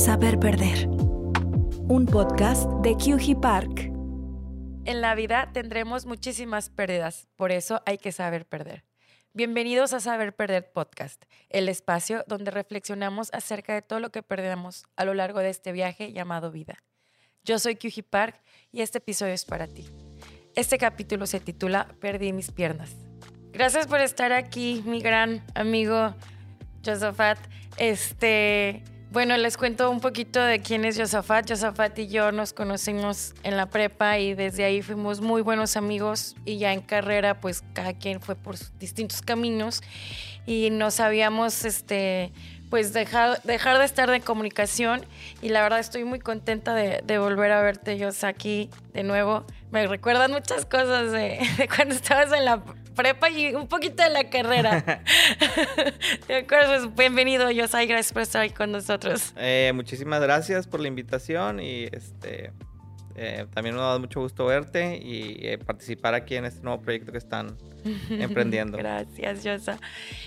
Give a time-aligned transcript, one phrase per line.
[0.00, 0.88] Saber Perder.
[0.88, 3.92] Un podcast de QG Park.
[4.86, 8.86] En la vida tendremos muchísimas pérdidas, por eso hay que saber perder.
[9.34, 14.86] Bienvenidos a Saber Perder Podcast, el espacio donde reflexionamos acerca de todo lo que perdemos
[14.96, 16.82] a lo largo de este viaje llamado vida.
[17.44, 18.40] Yo soy QG Park
[18.72, 19.86] y este episodio es para ti.
[20.56, 22.96] Este capítulo se titula Perdí mis piernas.
[23.52, 26.14] Gracias por estar aquí, mi gran amigo
[26.82, 27.38] Josafat.
[27.76, 28.82] Este,
[29.12, 31.48] bueno, les cuento un poquito de quién es Josafat.
[31.48, 36.36] Josafat y yo nos conocimos en la prepa y desde ahí fuimos muy buenos amigos
[36.44, 39.82] y ya en carrera pues cada quien fue por distintos caminos
[40.46, 42.32] y nos habíamos este
[42.70, 45.04] pues dejar, dejar de estar de comunicación
[45.42, 49.44] y la verdad estoy muy contenta de, volver a verte, Jos, aquí de nuevo.
[49.72, 52.62] Me recuerdan muchas cosas de, de cuando estabas en la
[53.00, 54.84] prepa y un poquito de la carrera.
[56.28, 56.90] ¿De acuerdo?
[56.90, 59.32] Bienvenido, Josai, gracias por estar ahí con nosotros.
[59.38, 62.52] Eh, muchísimas gracias por la invitación y este
[63.16, 67.10] eh, también nos da mucho gusto verte y eh, participar aquí en este nuevo proyecto
[67.10, 67.56] que están
[68.10, 68.76] emprendiendo.
[68.76, 69.78] gracias, Yosa.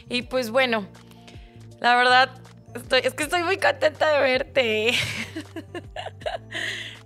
[0.09, 0.87] Y pues bueno,
[1.79, 2.41] la verdad,
[2.73, 4.93] estoy, es que estoy muy contenta de verte.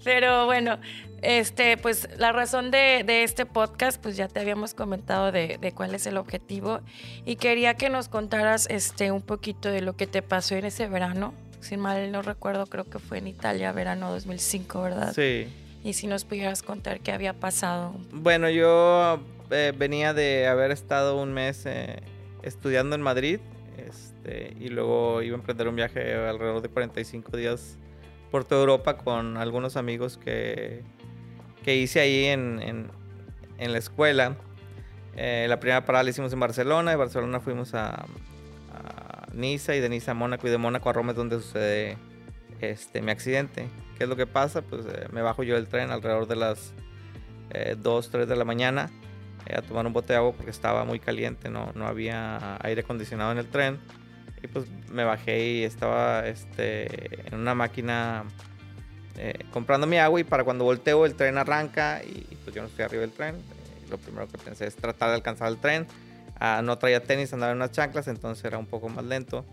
[0.08, 0.80] Pero bueno,
[1.22, 5.74] este, pues la razón de, de, este podcast, pues ya te habíamos comentado de, de,
[5.74, 6.80] cuál es el objetivo
[7.26, 10.88] y quería que nos contaras este, un poquito de lo que te pasó en ese
[10.88, 11.34] verano.
[11.60, 15.14] Si mal no recuerdo, creo que fue en Italia, verano 2005, ¿verdad?
[15.14, 15.50] Sí.
[15.84, 17.94] Y si nos pudieras contar qué había pasado.
[18.14, 19.20] Bueno, yo
[19.52, 22.02] eh, venía de haber estado un mes eh,
[22.44, 23.42] estudiando en Madrid
[23.76, 27.78] este, y luego iba a emprender un viaje alrededor de 45 días
[28.32, 30.84] por toda Europa con algunos amigos que
[31.68, 32.62] que hice ahí en,
[33.58, 34.38] en, la escuela.
[35.18, 38.06] Eh, la primera parada la hicimos en Barcelona, de Barcelona fuimos a,
[38.74, 41.98] a, Niza y de Niza a Mónaco y de Mónaco a Roma es donde sucede
[42.62, 43.68] este, mi accidente.
[43.98, 44.62] ¿Qué es lo que pasa?
[44.62, 46.74] Pues eh, me bajo yo del tren alrededor de las
[47.50, 48.90] eh, 2, 3 de la mañana
[49.46, 52.80] eh, a tomar un bote de agua porque estaba muy caliente, no, no había aire
[52.80, 53.78] acondicionado en el tren.
[54.42, 58.26] Y pues me bajé y estaba este, en una máquina
[59.18, 62.68] eh, comprando mi agua y para cuando volteo el tren arranca y pues yo no
[62.68, 63.36] estoy arriba del tren.
[63.36, 65.88] Eh, lo primero que pensé es tratar de alcanzar el tren.
[66.40, 69.44] Ah, no traía tenis, andaba en unas chanclas, entonces era un poco más lento.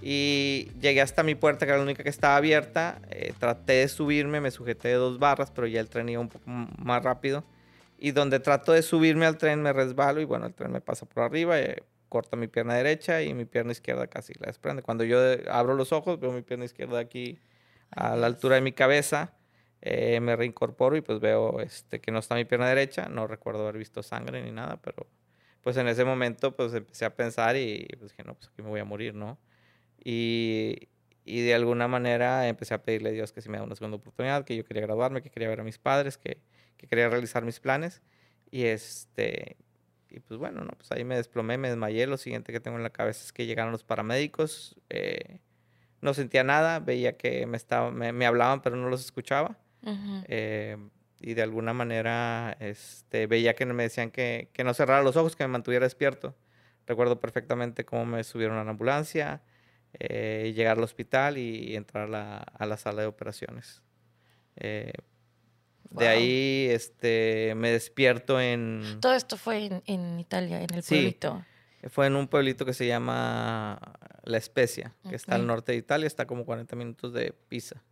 [0.00, 3.00] Y llegué hasta mi puerta, que era la única que estaba abierta.
[3.10, 6.28] Eh, traté de subirme, me sujeté de dos barras, pero ya el tren iba un
[6.28, 7.44] poco más rápido.
[7.98, 11.06] Y donde trato de subirme al tren me resbalo y bueno, el tren me pasa
[11.06, 14.82] por arriba, eh, corta mi pierna derecha y mi pierna izquierda casi la desprende.
[14.82, 15.18] Cuando yo
[15.50, 17.38] abro los ojos veo mi pierna izquierda aquí
[17.90, 19.34] a la altura de mi cabeza.
[19.80, 23.08] Eh, me reincorporo y pues veo este, que no está mi pierna derecha.
[23.08, 25.06] No recuerdo haber visto sangre ni nada, pero
[25.62, 28.68] pues en ese momento pues empecé a pensar y pues dije, no, pues aquí me
[28.68, 29.38] voy a morir, ¿no?
[30.02, 30.88] Y,
[31.24, 33.98] y de alguna manera empecé a pedirle a Dios que si me da una segunda
[33.98, 36.40] oportunidad, que yo quería graduarme, que quería ver a mis padres, que,
[36.76, 38.02] que quería realizar mis planes.
[38.50, 39.56] Y este,
[40.10, 42.06] y pues bueno, no, pues ahí me desplomé, me desmayé.
[42.06, 44.76] Lo siguiente que tengo en la cabeza es que llegaron los paramédicos.
[44.88, 45.40] Eh,
[46.00, 49.58] no sentía nada, veía que me, estaba, me, me hablaban pero no los escuchaba.
[49.82, 50.24] Uh -huh.
[50.28, 50.76] eh,
[51.20, 55.36] y de alguna manera este, veía que me decían que, que, no cerrara los ojos,
[55.36, 56.36] que me mantuviera despierto.
[56.86, 59.42] Recuerdo perfectamente cómo me subieron a la ambulancia,
[59.98, 63.82] eh, llegar al hospital y, entrar a la, a la sala de operaciones.
[65.90, 66.00] Wow.
[66.00, 68.98] De ahí este, me despierto en...
[69.00, 71.44] Todo esto fue en, en Italia, en el pueblito.
[71.80, 73.80] Sí, fue en un pueblito que se llama
[74.24, 75.16] La Especia, que okay.
[75.16, 77.82] está al norte de Italia, está como 40 minutos de Pisa.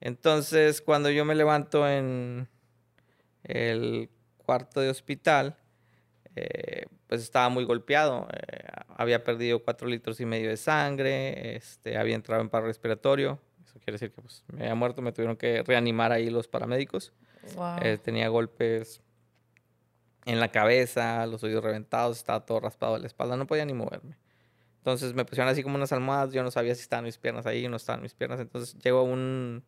[0.00, 2.48] Entonces, cuando yo me levanto en
[3.42, 5.56] el cuarto de hospital,
[6.36, 8.28] eh, pues estaba muy golpeado.
[8.32, 8.66] Eh,
[8.96, 13.40] había perdido cuatro litros y medio de sangre, este, había entrado en paro respiratorio.
[13.70, 17.12] Eso quiere decir que pues, me había muerto, me tuvieron que reanimar ahí los paramédicos.
[17.54, 17.76] Wow.
[17.82, 19.00] Eh, tenía golpes
[20.26, 23.72] en la cabeza, los oídos reventados, estaba todo raspado de la espalda, no podía ni
[23.72, 24.16] moverme.
[24.78, 27.68] Entonces me pusieron así como unas almohadas, yo no sabía si estaban mis piernas ahí
[27.68, 28.40] no estaban mis piernas.
[28.40, 29.62] Entonces llegó un,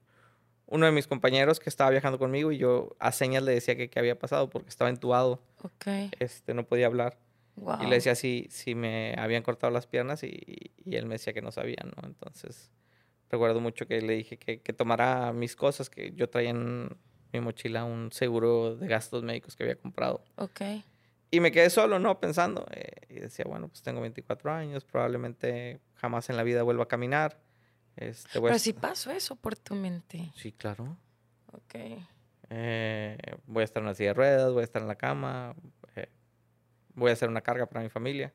[0.67, 3.89] uno de mis compañeros que estaba viajando conmigo y yo a señas le decía que
[3.89, 5.41] qué había pasado porque estaba entubado.
[5.63, 6.11] Okay.
[6.19, 7.19] Este, no podía hablar.
[7.55, 7.83] Wow.
[7.83, 11.35] Y le decía si, si me habían cortado las piernas y, y, él me decía
[11.35, 12.09] que no sabía, ¿no?
[12.09, 12.71] Entonces
[13.33, 16.97] recuerdo mucho que le dije que, que tomara mis cosas, que yo traía en
[17.33, 20.23] mi mochila un seguro de gastos médicos que había comprado.
[20.37, 20.85] Okay.
[21.31, 22.21] Y me quedé solo, ¿no?
[22.21, 22.67] Pensando.
[22.73, 26.89] Eh, y decía, bueno, pues tengo 24 años, probablemente jamás en la vida vuelva a
[26.89, 27.41] caminar.
[27.97, 30.31] Este, Pero si pasó eso por tu mente.
[30.35, 30.99] Sí, claro.
[31.53, 31.75] Ok.
[32.51, 35.55] Eh, voy a estar en una silla de ruedas, voy a estar en la cama,
[35.97, 36.11] eh,
[36.95, 38.35] voy a hacer una carga para mi familia.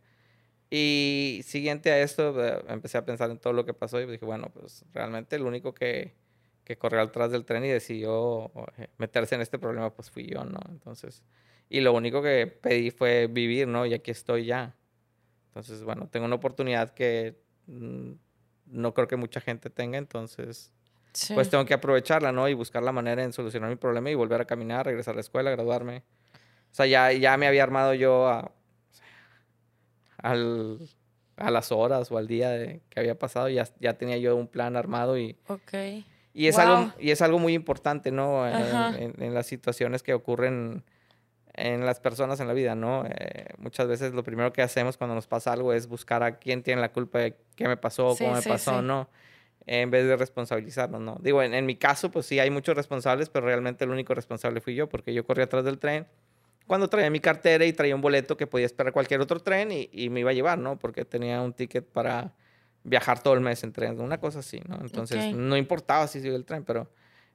[0.69, 4.25] Y siguiente a esto, eh, empecé a pensar en todo lo que pasó y dije,
[4.25, 6.13] bueno, pues realmente el único que,
[6.65, 10.43] que corrió atrás del tren y decidió eh, meterse en este problema, pues fui yo,
[10.43, 10.59] ¿no?
[10.69, 11.23] Entonces,
[11.69, 13.85] y lo único que pedí fue vivir, ¿no?
[13.85, 14.75] Y aquí estoy ya.
[15.47, 18.11] Entonces, bueno, tengo una oportunidad que mm,
[18.65, 20.73] no creo que mucha gente tenga, entonces,
[21.13, 21.33] Sí.
[21.33, 22.47] pues tengo que aprovecharla, ¿no?
[22.47, 25.21] Y buscar la manera en solucionar mi problema y volver a caminar, regresar a la
[25.21, 26.03] escuela, graduarme.
[26.71, 28.51] O sea, ya, ya me había armado yo a,
[30.17, 30.79] al,
[31.37, 34.47] a las horas o al día de, que había pasado, ya, ya tenía yo un
[34.47, 35.37] plan armado y,
[36.33, 36.61] y, es, Wow.
[36.63, 38.47] algo, y es algo muy importante, ¿no?
[38.47, 38.55] En,
[38.95, 40.83] en- en las situaciones que ocurren
[41.53, 43.03] en las personas en la vida, ¿no?
[43.07, 46.61] Eh, muchas veces lo primero que hacemos cuando nos pasa algo es buscar a quién
[46.61, 48.85] tiene la culpa de qué me pasó, Sí, cómo me sí, pasó, sí.
[48.85, 49.09] ¿no?
[49.65, 51.17] En vez de responsabilizarnos, ¿no?
[51.21, 54.61] Digo, en, en mi caso, pues sí hay muchos responsables, pero realmente el único responsable
[54.61, 56.05] fui yo, porque yo corrí atrás del tren
[56.67, 59.89] cuando traía mi cartera y traía un boleto que podía esperar cualquier otro tren y,
[59.91, 60.77] y me iba a llevar, ¿no?
[60.77, 62.33] Porque tenía un ticket para
[62.83, 64.77] viajar todo el mes en tren, una cosa así, ¿no?
[64.81, 65.31] Entonces, Ok.
[65.33, 66.91] no importaba si subía el tren, pero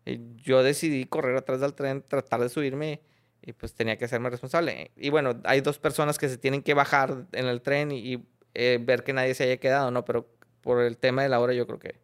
[0.06, 3.00] eh, yo decidí correr atrás del tren, tratar de subirme
[3.42, 4.92] y pues tenía que hacerme responsable.
[4.96, 8.26] Y bueno, hay dos personas que se tienen que bajar en el tren y, y,
[8.54, 10.04] eh, ver que nadie se haya quedado, ¿no?
[10.04, 10.28] Pero
[10.60, 12.00] por el tema de la hora yo creo que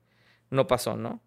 [0.50, 1.20] no pasó, ¿no?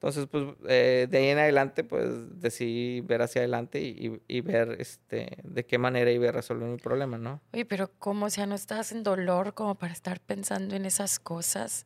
[0.00, 4.40] Entonces, pues eh, de ahí en adelante, pues decidí ver hacia adelante y, y- y
[4.40, 7.42] ver este, de qué manera iba a resolver mi problema, ¿no?
[7.52, 8.24] Oye, pero ¿cómo?
[8.24, 11.84] O sea, ¿no estabas en dolor como para estar pensando en esas cosas?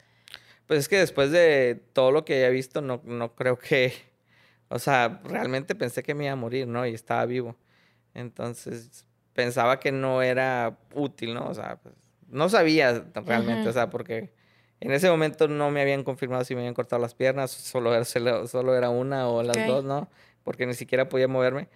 [0.68, 3.92] Pues es que después de todo lo que había visto, no, no creo que,
[4.68, 6.86] o sea, realmente pensé que me iba a morir, ¿no?
[6.86, 7.56] Y estaba vivo.
[8.14, 11.48] Entonces, pensaba que no era útil, ¿no?
[11.48, 11.96] O sea, pues,
[12.28, 14.32] no sabía realmente, o sea, porque
[14.84, 18.04] en ese momento no me habían confirmado si me habían cortado las piernas, solo era,
[18.04, 19.66] solo era una o las Ok.
[19.66, 20.10] dos, ¿no?
[20.44, 21.68] Porque ni siquiera podía moverme,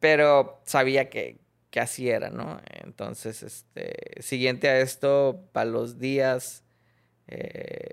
[0.00, 1.40] pero sabía que,
[1.70, 2.60] que así era, ¿no?
[2.84, 6.64] Entonces, este, siguiente a esto, para los días,
[7.28, 7.88] eh,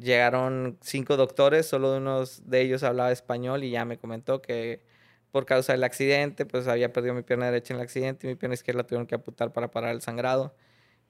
[0.00, 4.82] llegaron cinco doctores, solo uno de ellos hablaba español y ya me comentó que
[5.30, 8.36] por causa del accidente, pues había perdido mi pierna derecha en el accidente y mi
[8.36, 10.54] pierna izquierda la tuvieron que amputar para parar el sangrado.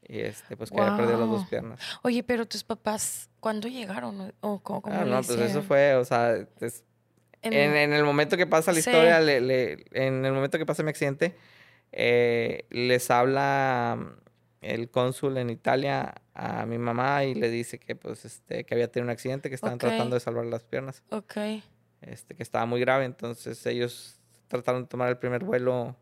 [0.09, 1.81] Y este, pues que había perdido las dos piernas.
[2.03, 4.33] Oye, pero tus papás, ¿cuándo llegaron?
[4.41, 6.85] ¿O cómo, cómo Ah, no, pues eso fue, o sea, es-
[7.43, 8.89] En- en, en el momento que pasa la Sí.
[8.91, 11.35] historia, le- le- en el momento que pasa mi accidente,
[11.93, 14.07] eh, les habla mm,
[14.63, 18.87] el cónsul en Italia a mi mamá y le dice que pues este que había
[18.91, 21.35] tenido un accidente, que estaban tratando de salvar las piernas, Ok.
[22.01, 25.97] este que estaba muy grave, entonces ellos trataron de tomar el primer vuelo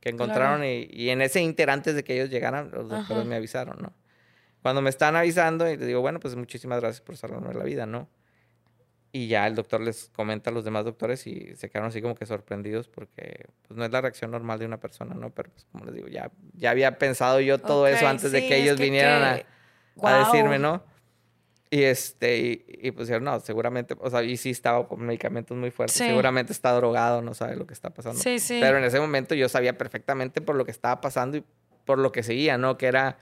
[0.00, 3.24] que encontraron y, y en ese inter antes de que ellos llegaran, los doctores Ajá.
[3.24, 3.92] me avisaron, ¿no?
[4.62, 7.86] Cuando me están avisando y les digo, bueno, pues muchísimas gracias por salvarme la vida,
[7.86, 8.08] ¿no?
[9.12, 12.14] Y ya el doctor les comenta a los demás doctores y se quedaron así como
[12.16, 15.30] que sorprendidos porque pues no es la reacción normal de una persona, ¿no?
[15.30, 18.40] Pero pues como les digo, ya, ya había pensado yo todo Ok, eso antes de
[18.42, 19.46] sí, que es ellos que- vinieran a, que-
[20.02, 20.58] a decirme.
[20.58, 20.84] ¿no?
[21.70, 25.56] Y este, y, y pues dijeron, no, seguramente, o sea, y sí estaba con medicamentos
[25.56, 26.04] muy fuertes, Sí.
[26.06, 28.20] seguramente está drogado, no sabe lo que está pasando.
[28.20, 28.58] Sí, sí.
[28.60, 31.44] Pero en ese momento yo sabía perfectamente por lo que estaba pasando y
[31.84, 32.78] por lo que seguía, ¿no?
[32.78, 33.18] Que era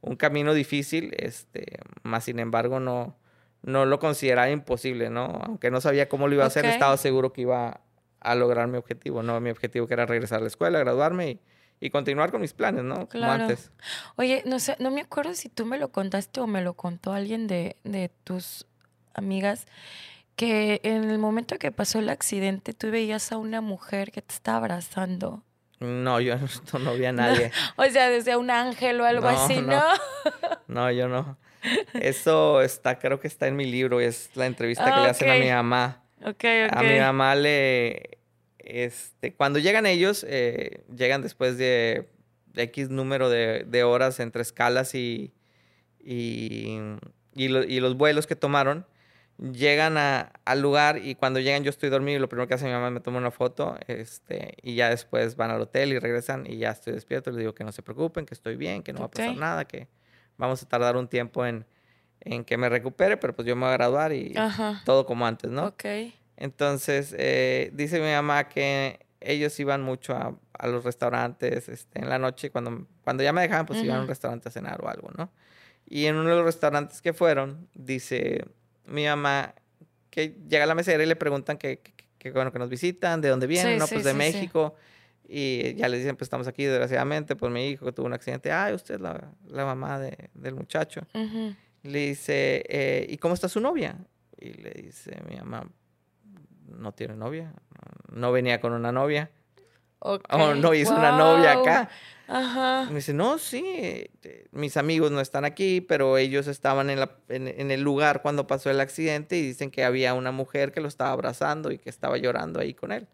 [0.00, 3.16] un camino difícil, este, más sin embargo no,
[3.62, 5.40] no lo consideraba imposible, ¿no?
[5.44, 7.80] Aunque no sabía cómo lo iba a hacer, estaba seguro que iba
[8.20, 9.40] a lograr mi objetivo, ¿no?
[9.40, 11.40] Mi objetivo que era regresar a la escuela, graduarme y,
[11.84, 12.94] y continuar con mis planes, ¿no?
[12.94, 13.42] Como Claro.
[13.44, 13.70] antes.
[14.16, 17.12] Oye, no sé, no me acuerdo si tú me lo contaste o me lo contó
[17.12, 18.66] alguien de, de tus
[19.12, 19.66] amigas,
[20.34, 24.34] que en el momento que pasó el accidente tú veías a una mujer que te
[24.34, 25.42] estaba abrazando.
[25.80, 26.36] No, yo
[26.72, 27.52] no, no vi a nadie.
[27.76, 29.66] O sea, desde un ángel o algo No, así, no.
[29.66, 29.82] ¿no?
[30.68, 31.36] No, yo no.
[31.92, 35.34] Eso está, creo que está en mi libro, es la entrevista que le hacen a
[35.36, 36.02] mi mamá.
[36.24, 38.18] Ok, A mi mamá le,
[38.66, 42.08] este, cuando llegan ellos, eh, llegan después de
[42.54, 45.32] X número de, de horas entre escalas y,
[46.00, 46.78] y,
[47.34, 48.86] y, lo- y los vuelos que tomaron.
[49.38, 52.66] Llegan a- al lugar y cuando llegan yo estoy dormido y lo primero que hace
[52.66, 56.46] mi mamá me toma una foto este, y ya después van al hotel y regresan
[56.48, 57.30] y ya estoy despierto.
[57.30, 59.64] Les digo que no se preocupen, que estoy bien, que no va a pasar nada,
[59.64, 59.88] que
[60.38, 61.66] vamos a tardar un tiempo en,
[62.20, 64.82] en que me recupere, pero pues yo me voy a graduar y Ajá.
[64.84, 65.66] todo como antes, ¿no?
[65.66, 65.84] Ok.
[66.36, 72.08] Entonces, eh, dice mi mamá que ellos iban mucho a, a los restaurantes este, en
[72.08, 74.88] la noche, cuando, cuando ya me dejaban, pues iban a un restaurante a cenar o
[74.88, 75.30] algo, ¿no?
[75.86, 78.44] Y en uno de los restaurantes que fueron, dice
[78.86, 79.54] mi mamá
[80.10, 83.20] que llega a la mesera y le preguntan que, que, que, bueno, que nos visitan,
[83.20, 83.86] de dónde vienen, Sí, ¿no?
[83.86, 84.16] sí, Pues de sí.
[84.16, 84.74] México.
[85.26, 88.52] Y ya le dicen, pues estamos aquí desgraciadamente por mi hijo que tuvo un accidente.
[88.52, 91.00] Ay, usted es la, la mamá de- del muchacho.
[91.82, 93.96] Le dice, eh, ¿y cómo está su novia?
[94.38, 95.66] Y le dice mi mamá,
[96.76, 97.52] no tiene novia,
[98.10, 99.30] no venía con una novia.
[100.00, 100.18] O
[100.54, 101.88] no hizo una novia acá.
[102.26, 102.86] Ajá.
[102.88, 104.10] me dice, no, sí,
[104.50, 108.70] mis amigos no están aquí, pero ellos estaban en, la, en, el lugar cuando pasó
[108.70, 112.16] el accidente y dicen que había una mujer que lo estaba abrazando y que estaba
[112.16, 113.08] llorando ahí con él.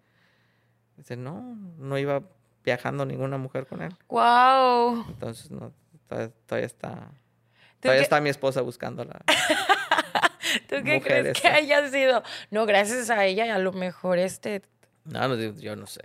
[0.96, 2.22] Dice, no, no iba
[2.64, 3.92] viajando ninguna mujer con él.
[4.08, 5.06] Wow.
[5.08, 5.72] Entonces, no,
[6.06, 7.10] todavía, está,
[7.80, 9.22] todavía está mi esposa buscándola.
[10.68, 12.22] ¿Tú qué crees que haya sido?
[12.50, 14.62] No, gracias a ella, a lo mejor este...
[15.04, 16.02] No, yo no sé.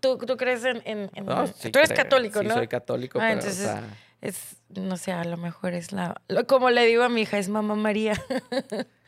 [0.00, 0.82] ¿Tú, tú crees en...?
[0.84, 2.50] en, tú eres católico, ¿no?
[2.50, 3.70] Sí, soy católico, ah, pero, entonces,
[4.20, 6.20] es, no sé, a lo mejor es la...
[6.46, 8.20] Como le digo a mi hija, es Mamá María.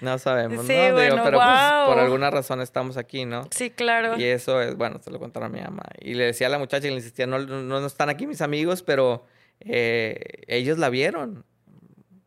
[0.00, 0.62] No sabemos, ¿no?
[0.62, 3.48] Digo, pero pues, por alguna razón estamos aquí, ¿no?
[3.50, 4.18] Sí, claro.
[4.18, 5.84] Y eso es, bueno, se lo contaron a mi mamá.
[6.00, 8.82] Y le decía a la muchacha y le insistía, no, no, están aquí mis amigos,
[8.82, 9.24] pero
[9.60, 11.44] eh, ellos la vieron.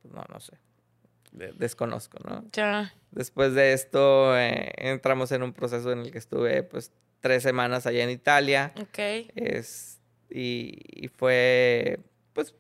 [0.04, 0.54] No, no sé.
[1.32, 2.46] Desconozco, ¿no?
[2.54, 2.94] Ya.
[3.12, 7.86] Después de esto eh, entramos en un proceso en el que estuve pues tres semanas
[7.86, 8.74] allá en Italia.
[8.82, 9.00] Ok.
[9.36, 12.00] Es, y, fue,
[12.34, 12.54] pues,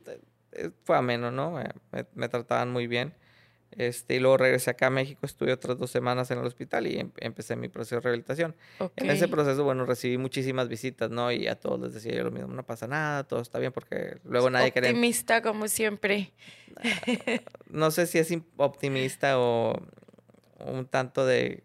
[0.53, 1.61] eh, fue ameno, ¿no?
[2.13, 3.13] me, trataban muy bien.
[3.77, 6.99] Este, y luego regresé acá a México, estuve otras dos semanas en el hospital y
[6.99, 8.55] em, empecé mi proceso de rehabilitación.
[8.95, 11.31] En ese proceso, bueno, recibí muchísimas visitas, ¿no?
[11.31, 14.17] Y a todos les decía yo lo mismo, no pasa nada, todo está bien, porque
[14.23, 14.89] luego nadie quería...
[14.89, 16.33] Optimista como siempre.
[17.69, 19.79] no sé si es optimista o
[20.65, 21.63] un tanto de...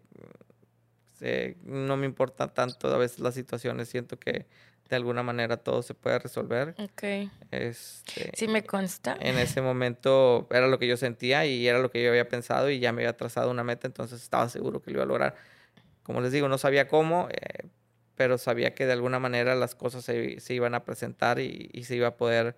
[1.63, 4.45] no me importa tanto a veces las situaciones, siento que
[4.89, 6.75] de alguna manera todo se puede resolver.
[6.77, 7.29] Ok.
[7.51, 9.17] Este, sí me consta.
[9.19, 12.69] En ese momento era lo que yo sentía y era lo que yo había pensado
[12.69, 15.35] y ya me había trazado una meta, entonces estaba seguro que lo iba a lograr.
[16.03, 17.67] Como les digo, no sabía cómo, eh,
[18.15, 21.83] pero sabía que de alguna manera las cosas se, se iban a presentar y, y,
[21.85, 22.55] se iba a poder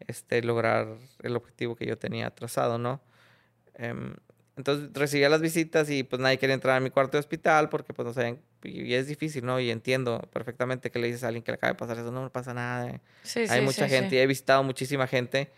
[0.00, 0.88] este, lograr
[1.22, 3.00] el objetivo que yo tenía trazado, ¿no?
[3.74, 4.14] Em,
[4.56, 7.92] entonces recibía las visitas y pues nadie quería entrar a mi cuarto de hospital porque
[7.92, 9.60] pues no sabían, y es difícil, ¿no?
[9.60, 12.22] Y entiendo perfectamente que le dices a alguien que le acaba de pasar eso, no,
[12.22, 13.00] no pasa nada.
[13.22, 15.50] Sí, Hay mucha gente y he visitado muchísima gente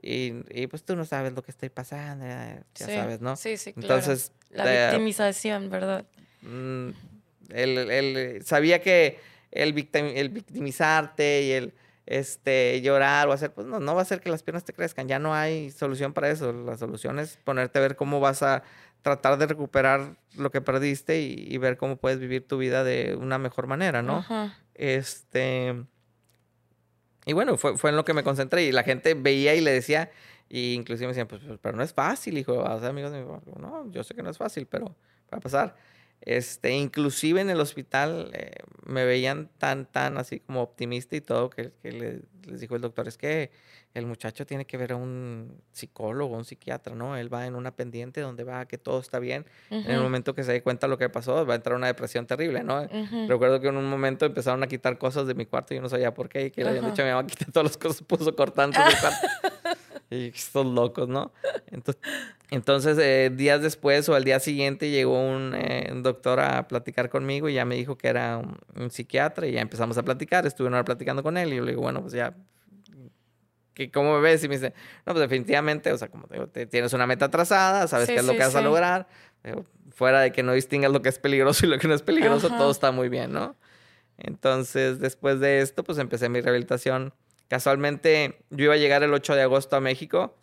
[0.00, 3.36] y, y, pues tú no sabes lo que estoy pasando, ya, sabes, ¿no?
[3.36, 3.94] Sí, sí, claro.
[3.94, 4.32] Entonces...
[4.50, 6.06] La victimización, ¿verdad?
[6.42, 6.90] Mm,
[7.50, 9.18] él, sabía que
[9.50, 11.74] el, el victimizarte y el
[12.06, 15.08] este, llorar o hacer, pues no, no va a hacer que las piernas te crezcan,
[15.08, 16.52] ya no hay solución para eso.
[16.52, 18.62] La solución es ponerte a ver cómo vas a
[19.02, 23.38] tratar de recuperar lo que perdiste y, ver cómo puedes vivir tu vida de una
[23.38, 24.24] mejor manera, ¿no?
[24.74, 25.84] Este.
[27.24, 29.72] Y bueno, fue, fue en lo que me concentré y la gente veía y le
[29.72, 30.10] decía,
[30.48, 32.52] y inclusive me decían, pues, pues pero no es fácil, hijo.
[32.54, 33.12] O sea, amigos,
[33.58, 34.96] no, yo sé que no es fácil, pero
[35.32, 35.76] va a pasar.
[36.20, 38.50] Este, inclusive en el hospital eh,
[38.84, 43.16] me veían tan, tan así como optimista y todo, que, les dijo el doctor, es
[43.16, 43.50] que
[43.94, 47.16] el muchacho tiene que ver a un psicólogo, un psiquiatra, ¿no?
[47.16, 49.46] Él va en una pendiente donde va que todo está bien.
[49.70, 52.26] En el momento que se dé cuenta lo que pasó, va a entrar una depresión
[52.26, 52.86] terrible, ¿no?
[53.26, 55.88] Recuerdo que en un momento empezaron a quitar cosas de mi cuarto y yo no
[55.88, 58.02] sabía por qué, y que le habían dicho a mi mamá, quita todas las cosas,
[58.02, 59.26] puso cortantes del cuarto.
[60.10, 61.32] y estos locos, ¿no?
[61.68, 62.02] Entonces,
[62.50, 67.48] entonces eh, días después o al día siguiente llegó eh, un, doctor a platicar conmigo
[67.48, 70.78] y ya me dijo que era un, psiquiatra y ya empezamos a platicar, estuve una
[70.78, 72.34] hora platicando con él y yo le digo, bueno, pues ya,
[73.74, 74.44] ¿qué, ¿cómo me ves?
[74.44, 77.88] Y me dice, no, pues definitivamente, o sea, como te digo, tienes una meta trazada,
[77.88, 79.08] sabes qué es lo que vas a lograr,
[79.90, 82.48] fuera de que no distingas lo que es peligroso y lo que no es peligroso,
[82.48, 83.56] todo está muy bien, ¿no?
[84.18, 87.12] Entonces, después de esto, pues empecé mi rehabilitación
[87.48, 90.36] Casualmente yo iba a llegar el 8 de agosto a México.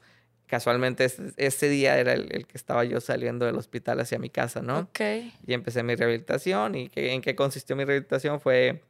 [0.48, 1.07] Casualmente
[1.38, 4.79] ese, día era el, que estaba yo saliendo del hospital hacia mi casa, ¿no?
[4.79, 5.00] Ok.
[5.48, 6.75] Y empecé mi rehabilitación.
[6.75, 8.39] ¿Y en qué consistió mi rehabilitación?
[8.39, 8.81] Fue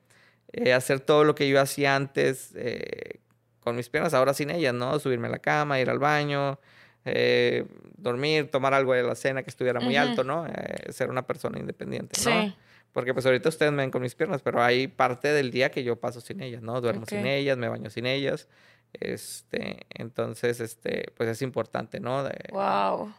[0.51, 3.19] eh, hacer todo lo que yo hacía antes eh,
[3.59, 4.99] con mis piernas, ahora sin ellas, ¿no?
[4.99, 6.59] Subirme a la cama, ir al baño,
[7.05, 7.65] eh,
[7.97, 10.45] dormir, tomar algo de la cena que estuviera muy alto, ¿no?
[10.89, 12.41] ser una persona independiente, ¿no?
[12.41, 12.55] Sí.
[12.93, 15.83] Porque pues ahorita ustedes me ven con mis piernas, pero hay parte del día que
[15.83, 16.79] yo paso sin ellas, ¿no?
[16.79, 18.47] Duermo sin ellas, me baño sin ellas.
[18.93, 22.23] Este, entonces, este, pues es importante, ¿no?
[22.51, 23.11] wow.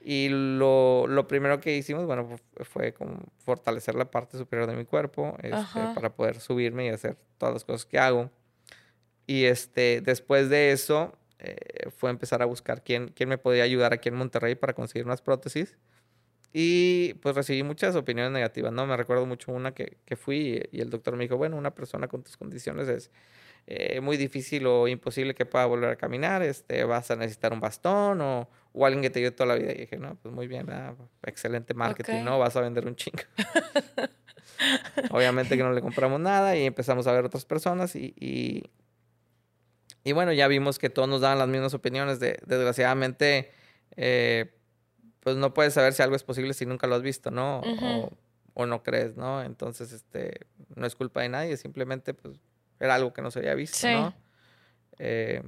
[0.00, 4.84] Y lo, lo, primero que hicimos, bueno, fue como fortalecer la parte superior de mi
[4.84, 8.30] cuerpo este, para poder subirme y hacer todas las cosas que hago.
[9.26, 13.92] Y este, después de eso, eh, fue empezar a buscar quién, quién me podía ayudar
[13.92, 15.76] aquí en Monterrey para conseguir unas prótesis.
[16.58, 18.86] Y pues recibí muchas opiniones negativas, ¿no?
[18.86, 22.08] Me recuerdo mucho una que, que fui y el doctor me dijo, bueno, una persona
[22.08, 23.10] con tus condiciones es
[23.66, 27.60] eh, muy difícil o imposible que pueda volver a caminar, este, vas a necesitar un
[27.60, 29.72] bastón o, o alguien que te ayude toda la vida.
[29.72, 30.94] Y dije, no, pues muy bien, ah,
[31.24, 32.38] excelente marketing, ¿no?
[32.38, 33.18] Vas a vender un chingo.
[35.10, 38.70] Obviamente que no le compramos nada y empezamos a ver otras personas y, y,
[40.04, 42.18] y bueno, ya vimos que todos nos daban las mismas opiniones.
[42.18, 43.50] De, desgraciadamente,
[43.96, 44.55] eh,
[45.26, 47.60] pues no puedes saber si algo es posible si nunca lo has visto, ¿no?
[48.54, 49.42] o no crees, ¿no?
[49.42, 52.38] Entonces, este, no es culpa de nadie, simplemente, pues,
[52.78, 53.88] era algo que no se había visto, Sí.
[53.92, 54.14] ¿no?
[55.00, 55.42] Eh,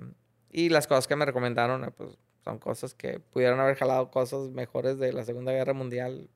[0.50, 4.50] y las cosas que me recomendaron, eh, pues, son cosas que pudieron haber jalado cosas
[4.50, 6.28] mejores de la Segunda Guerra Mundial,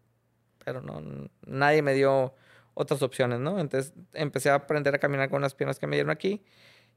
[0.64, 1.02] pero no,
[1.44, 2.32] nadie me dio
[2.74, 3.58] otras opciones, ¿no?
[3.58, 6.44] Entonces, empecé a aprender a caminar con las piernas que me dieron aquí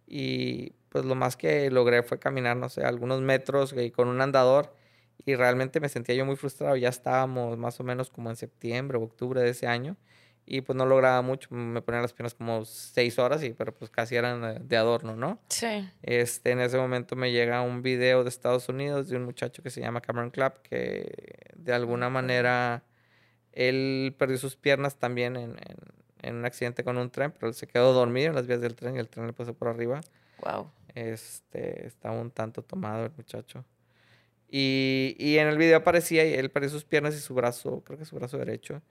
[0.05, 4.21] y, pues, lo más que logré fue caminar, no sé, algunos metros y con un
[4.21, 4.75] andador
[5.23, 6.75] y realmente me sentía yo muy frustrado.
[6.75, 9.97] Ya estábamos más o menos como en septiembre o octubre de ese año
[10.45, 11.49] y pues no lograba mucho.
[11.53, 15.15] Me ponía las piernas como seis horas y pero pues casi eran eh, de adorno,
[15.15, 15.39] ¿no?
[15.49, 15.89] Sí.
[16.03, 19.69] Este, en ese momento me llega un video de Estados Unidos de un muchacho que
[19.69, 22.83] se llama Cameron Clapp que de alguna manera
[23.51, 25.77] él perdió sus piernas también en, en,
[26.21, 28.75] en un accidente con un tren, pero él se quedó dormido en las vías del
[28.75, 30.01] tren y el tren le pasó por arriba.
[30.43, 30.69] Wow.
[30.93, 33.63] Este, estaba un tanto tomado el muchacho.
[34.49, 38.05] Y, y en el video aparecía, él perdió sus piernas y su brazo, creo que
[38.05, 38.81] su brazo derecho.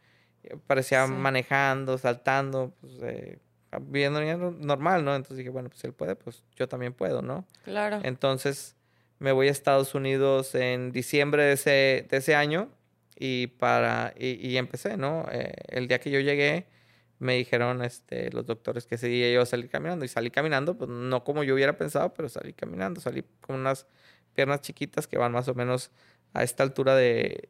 [0.66, 1.12] Parecía Sí.
[1.12, 3.38] manejando, saltando, pues, eh,
[3.80, 5.14] viviendo ya no- normal, ¿no?
[5.14, 7.46] Entonces dije, bueno, pues si él puede, pues yo también puedo, ¿no?
[7.64, 8.00] Claro.
[8.02, 8.76] Entonces
[9.18, 12.68] me voy a Estados Unidos en diciembre de ese, de ese año
[13.16, 15.26] y, para, y, y empecé, ¿no?
[15.32, 16.66] Eh, el día que yo llegué
[17.20, 20.76] me dijeron este, los doctores que ese día iba a salir caminando y salí caminando,
[20.76, 23.87] pues no como yo hubiera pensado, pero salí caminando, salí con unas
[24.34, 25.90] piernas chiquitas que van más o menos
[26.34, 27.48] a esta altura de,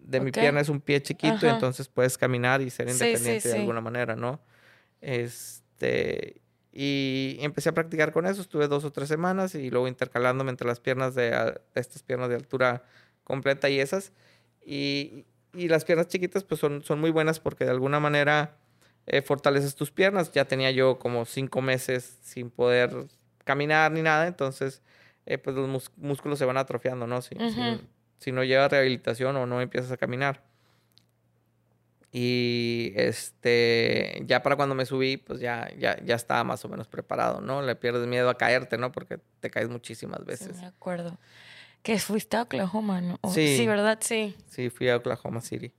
[0.00, 0.38] de mi Ok.
[0.38, 1.50] pierna, es un pie chiquito, Ajá.
[1.50, 3.60] entonces puedes caminar y ser Sí, sí, independiente de sí.
[3.60, 4.40] alguna manera, ¿no?
[5.00, 6.40] Este,
[6.72, 10.66] y empecé a practicar con eso, estuve dos o tres semanas y luego intercalándome entre
[10.66, 12.84] las piernas de, a- estas piernas de altura
[13.24, 14.12] completa y esas.
[14.64, 18.56] Y, y las piernas chiquitas pues son, son muy buenas porque de alguna manera
[19.06, 20.32] eh, fortaleces tus piernas.
[20.32, 23.06] Ya tenía yo como cinco meses sin poder
[23.44, 24.82] caminar ni nada, entonces
[25.26, 27.20] eh, pues los músculos se van atrofiando, ¿no?
[27.22, 27.80] Si, si- Ujú.
[28.18, 30.42] si no lleva rehabilitación o no empiezas a caminar.
[32.12, 36.88] Y este, ya para cuando me subí, pues ya, ya, ya estaba más o menos
[36.88, 37.60] preparado, ¿no?
[37.62, 38.90] Le pierdes miedo a caerte, ¿no?
[38.92, 40.56] Porque te caes muchísimas Sí, veces.
[40.60, 41.18] me acuerdo.
[41.82, 43.18] Que fuiste a Oklahoma, ¿no?
[43.20, 43.56] O- Sí.
[43.58, 43.98] Sí, ¿verdad?
[44.00, 44.34] Sí.
[44.48, 45.72] Sí, fui a Oklahoma City.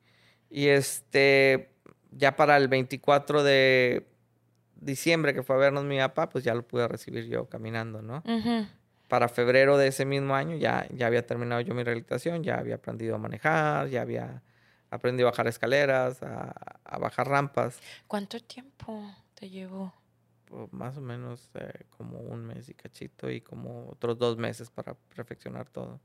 [0.49, 1.71] Y este,
[2.11, 4.05] ya para el 24 de
[4.75, 8.21] diciembre que fue a vernos mi papá, pues ya lo pude recibir yo caminando, ¿no?
[8.25, 8.67] Ujú.
[9.07, 12.75] Para febrero de ese mismo año ya, ya había terminado yo mi rehabilitación, ya había
[12.75, 14.41] aprendido a manejar, ya había
[14.89, 17.79] aprendido a bajar escaleras, a, a bajar rampas.
[18.07, 19.03] ¿Cuánto tiempo
[19.35, 19.93] te llevó?
[20.45, 24.69] pues, más o menos eh, como un mes y cachito y como otros dos meses
[24.69, 25.99] para perfeccionar todo.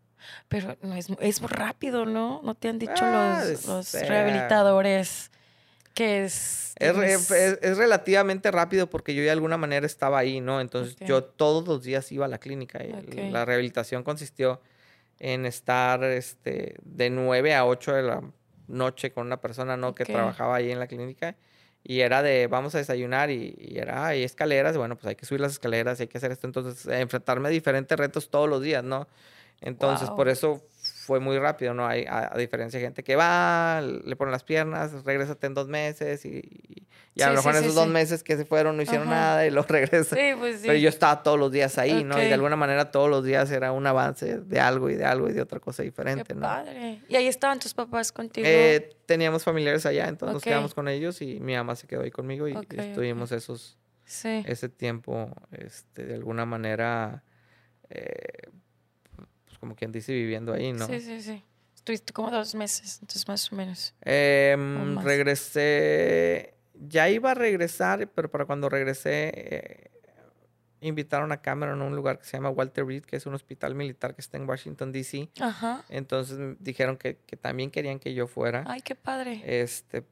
[0.49, 2.41] Pero no es, es muy rápido, ¿no?
[2.43, 4.05] ¿No te han dicho Ah, los, los eh.
[4.05, 5.31] rehabilitadores
[5.95, 6.73] que es...
[6.77, 10.61] Es, es- es relativamente rápido porque yo de alguna manera estaba ahí, ¿no?
[10.61, 12.83] Entonces yo todos los días iba a la clínica.
[12.83, 12.93] y.
[13.31, 14.61] La rehabilitación consistió
[15.21, 18.23] en estar este, de 9 a 8 de la
[18.69, 19.95] noche con una persona, ¿no?
[19.95, 21.37] Que trabajaba ahí en la clínica.
[21.85, 25.27] Y era de, vamos a desayunar y, y era, hay escaleras, bueno, pues hay que
[25.27, 26.47] subir las escaleras y hay que hacer esto.
[26.47, 29.09] Entonces, enfrentarme a diferentes retos todos los días, ¿no?
[29.61, 30.63] Entonces, por eso
[31.13, 31.87] fue muy rápido, ¿no?
[31.87, 35.69] Hay, a, a diferencia de gente que va, le ponen las piernas, regrésate en dos
[35.69, 38.39] meses y, y- y a Sí, lo mejor sí, en sí, esos dos meses que
[38.39, 39.17] se fueron no hicieron Ajá.
[39.17, 40.19] nada y luego regresan.
[40.19, 40.67] Sí, pues sí.
[40.69, 42.23] Pero yo estaba todos los días ahí, ¿no?
[42.23, 45.29] Y de alguna manera todos los días era un avance de algo y de algo
[45.29, 46.41] y de otra cosa diferente, Qué ¿no?
[46.41, 47.03] padre.
[47.11, 48.47] Y ahí estaban tus papás contigo.
[48.49, 52.11] Eh, teníamos familiares allá, entonces nos quedamos con ellos y mi mamá se quedó ahí
[52.11, 57.25] conmigo y, estuvimos esos, ese tiempo, este, de alguna manera,
[57.91, 58.49] eh,
[59.63, 60.89] como quien dice, viviendo ahí, ¿no?
[60.89, 61.45] Sí, sí, sí.
[61.73, 63.95] Estuviste como dos meses, entonces más o menos.
[64.01, 65.05] Em, más.
[65.05, 69.91] regresé, ya iba a regresar, pero para cuando regresé, eh,
[70.81, 73.77] invitaron a Cameron a un lugar que se llama Walter Reed, que es un hospital
[73.77, 75.31] militar que está en Washington, D.C.
[75.39, 75.85] Ajá.
[75.91, 78.65] Entonces dijeron que, que también querían que yo fuera.
[78.67, 79.43] Ay, qué padre.
[79.47, 80.03] Este,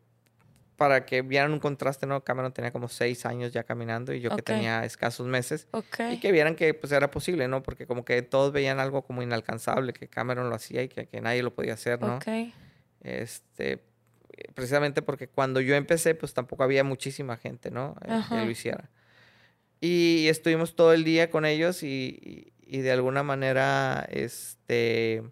[0.81, 2.25] para que vieran un contraste, ¿no?
[2.25, 5.69] Cameron tenía como seis años ya caminando y yo que tenía escasos meses.
[5.73, 6.01] ok.
[6.12, 7.62] Y que vieran que pues era posible, ¿no?
[7.62, 11.21] Porque como que todos veían algo como inalcanzable, que Cameron lo hacía y que, que
[11.21, 12.19] nadie lo podía hacer, ¿no?
[13.03, 13.85] Este,
[14.55, 17.95] precisamente porque cuando yo empecé, pues tampoco había muchísima gente, ¿no?
[18.01, 18.43] Eh, que Ajá.
[18.43, 18.88] lo hiciera.
[19.83, 22.19] Y estuvimos todo el día con ellos y,
[22.66, 25.25] y- y de alguna manera, este,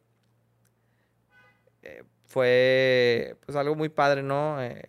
[1.82, 4.62] eh, fue pues algo muy padre, ¿no?
[4.62, 4.82] Eh,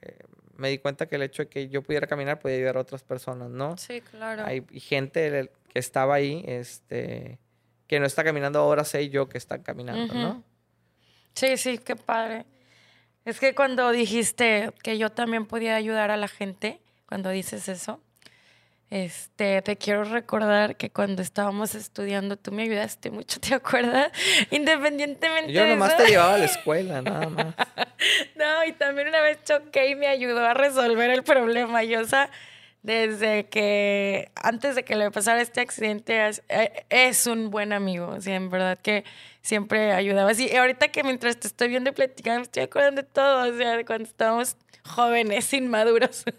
[0.60, 3.04] me di cuenta que el hecho de que yo pudiera caminar podía ayudar a otras
[3.04, 3.78] personas, ¿no?
[3.78, 4.44] Sí, claro.
[4.46, 7.40] Hay gente que estaba ahí, este,
[7.88, 10.14] que no está caminando ahora, sé yo que están caminando.
[10.14, 10.44] ¿no?
[11.34, 12.46] Sí, sí, qué padre.
[13.26, 18.02] Es que cuando dijiste que yo también podía ayudar a la gente, cuando dices eso,
[18.90, 24.12] este, te quiero recordar que cuando estábamos estudiando tú me ayudaste mucho, ¿te acuerdas?
[24.52, 26.04] Independientemente Yo de nomás eso.
[26.04, 27.56] te llevaba a la escuela, nada más.
[28.36, 31.84] No, y también una vez choqué y me ayudó a resolver el problema.
[31.84, 32.32] Yo, o sea,
[32.82, 38.08] desde que, antes de que le pasara este accidente, es, eh, es un buen amigo.
[38.08, 39.04] O sea, en verdad que
[39.42, 40.32] siempre ayudaba.
[40.32, 43.54] Y ahorita que mientras te estoy viendo y platicando, me estoy acordando de todo.
[43.54, 46.24] O sea, de cuando estábamos jóvenes, inmaduros.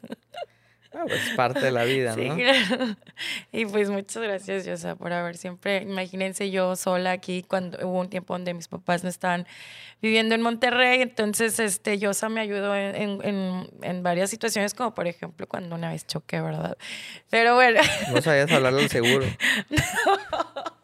[0.92, 2.34] Ah, pues parte de la vida, Sí, ¿no?
[2.34, 2.96] claro.
[3.52, 8.10] Y pues muchas gracias, Yosa, por haber siempre, imagínense yo sola aquí cuando hubo un
[8.10, 9.46] tiempo donde mis papás no estaban
[10.02, 15.06] viviendo en Monterrey, entonces este Yosa me ayudó en, en- en- varias situaciones, como por
[15.06, 16.76] ejemplo cuando una vez choqué, ¿verdad?
[17.28, 17.80] Pero bueno,
[18.12, 19.26] No sabías hablar del seguro.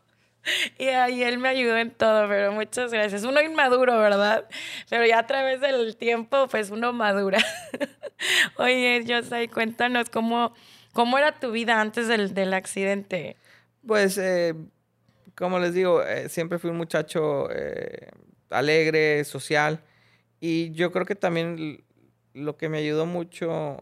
[0.79, 3.25] y ahí él me ayudó en todo, pero muchas gracias.
[3.25, 4.47] Uno inmaduro, ¿verdad?
[4.89, 7.39] Pero ya a través del tiempo, pues uno madura.
[8.59, 10.55] Oye, Yosa, y cuéntanos cómo,
[10.93, 13.37] cómo era tu vida antes del, del accidente.
[13.87, 14.55] Pues, eh,
[15.35, 18.09] como les digo, eh, siempre fui un muchacho eh,
[18.51, 19.83] alegre, social.
[20.41, 21.85] Y yo creo que también
[22.35, 23.79] lo que me ayudó mucho,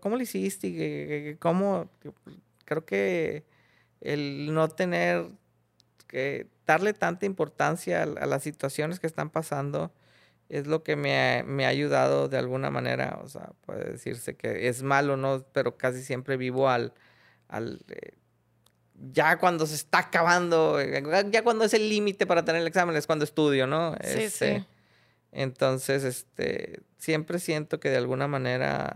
[0.00, 1.36] ¿cómo lo hiciste?
[1.38, 1.90] ¿Cómo?
[2.64, 3.44] Creo que
[4.00, 5.26] el no tener
[6.08, 9.92] que darle tanta importancia a, a las situaciones que están pasando
[10.48, 13.20] es lo que me ha, me ha ayudado de alguna manera.
[13.22, 15.44] O sea, puede decirse que es malo, ¿no?
[15.52, 16.94] Pero casi siempre vivo al,
[17.48, 18.14] al eh,
[19.12, 22.96] ya cuando se está acabando, eh, ya cuando es el límite para tener el examen
[22.96, 23.92] es cuando estudio, ¿no?
[24.02, 24.66] Sí, Este, sí.
[25.30, 28.92] Entonces, este, siempre siento que de alguna manera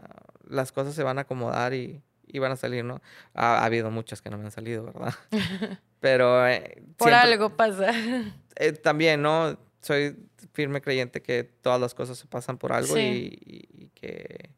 [0.48, 3.02] las cosas se van a acomodar y, y van a salir, ¿no?
[3.34, 5.14] Ha, ha habido muchas que no me han salido, ¿verdad?
[6.02, 7.90] Pero eh, Por siempre- algo pasa.
[8.56, 9.56] eh, también, ¿no?
[9.80, 10.16] Soy
[10.52, 13.38] firme creyente que todas las cosas se pasan por algo Sí.
[13.40, 14.50] y, que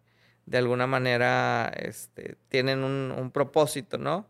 [0.47, 4.27] de alguna manera este, tienen un, un propósito, ¿no?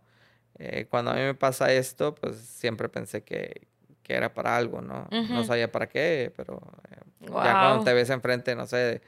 [0.58, 3.68] Eh, cuando a mí me pasa esto, pues siempre pensé que,
[4.02, 5.08] que era para algo, ¿no?
[5.10, 9.02] No sabía para qué, pero eh, ya cuando te ves enfrente, no sé,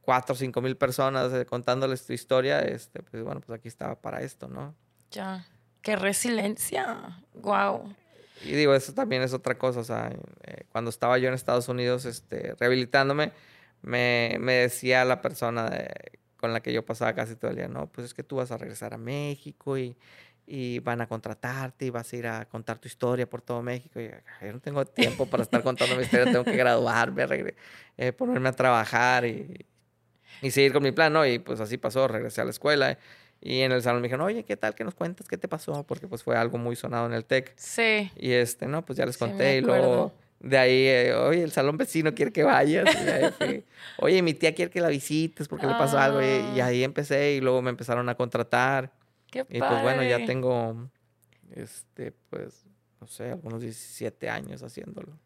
[0.00, 4.00] cuatro o cinco mil personas eh, contándoles tu historia, este, pues bueno, pues aquí estaba
[4.00, 4.74] para esto, ¿no?
[5.10, 5.46] Ya.
[5.84, 7.20] Qué resiliencia.
[7.34, 7.94] Wow.
[8.44, 9.80] Y digo, eso también es otra cosa.
[9.80, 10.10] O sea,
[10.44, 13.32] eh, cuando estaba yo en Estados Unidos este, rehabilitándome,
[13.82, 17.68] me, me decía la persona de- con la que yo pasaba casi todo el día,
[17.68, 19.96] no, pues es que tú vas a regresar a México y,
[20.46, 23.98] y van a contratarte y vas a ir a contar tu historia por todo México.
[24.00, 24.10] Y
[24.42, 27.54] yo no tengo tiempo para estar contando mi historia, tengo que graduarme,
[27.96, 29.64] eh, ponerme a trabajar y,
[30.42, 31.24] y seguir con mi plan, ¿no?
[31.26, 32.98] Y pues así pasó, regresé a la escuela.
[33.46, 34.74] Y en el salón me dijeron, oye, ¿qué tal?
[34.74, 35.28] ¿Qué nos cuentas?
[35.28, 35.84] ¿Qué te pasó?
[35.86, 37.52] Porque pues fue algo muy sonado en el TEC.
[37.56, 38.10] Sí.
[38.16, 39.58] Y este, no, pues ya les Sí, conté.
[39.58, 42.86] y luego de ahí, eh, oye, el salón vecino quiere que vayas.
[42.94, 43.64] y ahí fui,
[43.98, 46.22] oye, mi tía quiere que la visites porque le pasó algo.
[46.22, 46.66] Y, y Ah.
[46.66, 48.92] ahí empecé y luego me empezaron a contratar.
[49.30, 50.88] Qué Y pues bueno, ya tengo,
[51.54, 52.64] este, pues,
[53.00, 55.18] no sé, algunos 17 años haciéndolo.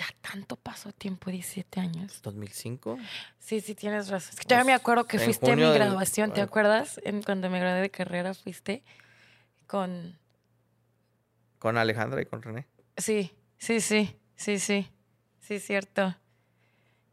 [0.00, 2.22] Ya tanto pasó tiempo, 17 años.
[2.22, 2.98] 2005.
[3.38, 4.30] Sí, sí, tienes razón.
[4.32, 6.98] Es que todavía me Pues, acuerdo que fuiste a mi junio del- graduación, ¿te acuerdas?
[7.04, 8.82] En, cuando me gradué de carrera fuiste
[9.66, 10.18] con...
[11.58, 12.66] Con Alejandra y con René.
[12.96, 14.88] Sí, sí, sí, sí, sí,
[15.40, 16.16] sí, cierto.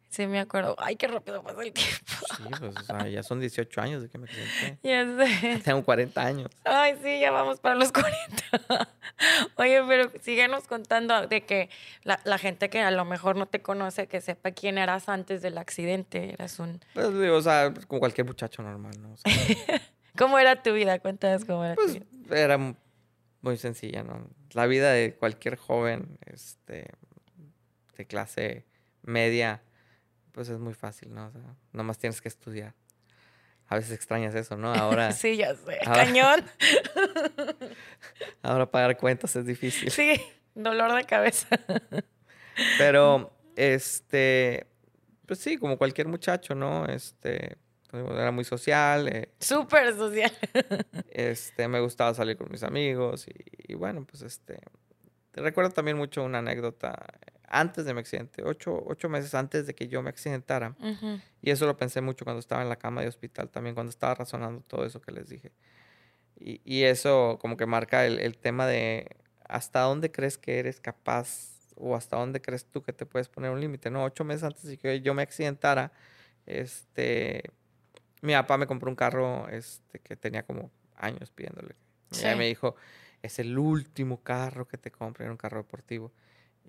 [0.09, 0.75] Sí, me acuerdo.
[0.79, 1.91] Ay, qué rápido pasa el tiempo.
[2.37, 4.77] Sí, pues, o sea, ya son 18 años de que me accidenté.
[4.81, 5.59] Ya sé.
[5.65, 6.49] Tengo 40 años.
[6.63, 8.15] Ay, sí, ya vamos para los 40.
[9.55, 11.69] Oye, pero síguenos contando de que
[12.03, 15.41] la, la gente que a lo mejor no te conoce, que sepa quién eras antes
[15.41, 16.33] del accidente.
[16.33, 16.79] Eras un...
[16.93, 19.13] Pues digo, o sea, como cualquier muchacho normal, ¿no?
[19.13, 19.31] O sea,
[20.17, 20.99] ¿Cómo era tu vida?
[20.99, 22.05] Cuéntanos cómo era tu Pues vida.
[22.39, 22.57] era
[23.41, 24.27] muy sencilla, ¿no?
[24.53, 26.87] La vida de cualquier joven este,
[27.97, 28.65] de clase
[29.03, 29.61] media,
[30.31, 31.27] pues es muy fácil, ¿no?
[31.27, 31.41] O sea,
[31.73, 32.73] nomás tienes que estudiar.
[33.69, 34.73] A veces extrañas eso, ¿no?
[34.73, 35.79] Ahora, Sí, ya sé.
[35.85, 36.45] ahora- Cañón.
[38.41, 39.91] ahora pagar cuentas es difícil.
[39.91, 40.21] Sí,
[40.55, 41.47] dolor de cabeza.
[42.77, 44.67] Pero, este,
[45.25, 46.85] pues sí, como cualquier muchacho, ¿no?
[46.85, 47.57] Este,
[47.91, 50.31] era muy social, eh, Súper social.
[51.11, 53.33] este, me gustaba salir con mis amigos y,
[53.71, 54.59] y bueno, pues este,
[55.33, 57.05] recuerdo también mucho una anécdota
[57.47, 60.75] antes de mi accidente, ocho, ocho meses antes de que yo me accidentara.
[60.79, 61.19] Ujú.
[61.41, 64.15] Y eso lo pensé mucho cuando estaba en la cama de hospital, también cuando estaba
[64.15, 65.51] razonando todo eso que les dije.
[66.39, 69.07] Y, y eso como que marca el, el tema de
[69.47, 73.51] hasta dónde crees que eres capaz o hasta dónde crees tú que te puedes poner
[73.51, 74.03] un límite, ¿no?
[74.03, 75.91] Ocho meses antes de que yo me accidentara,
[76.45, 77.43] este,
[78.21, 81.75] mi papá me compró un carro este, que tenía como años pidiéndole.
[82.11, 82.21] Y Sí.
[82.25, 82.75] ella me dijo,
[83.21, 86.11] es el último carro que te compré, era un carro deportivo.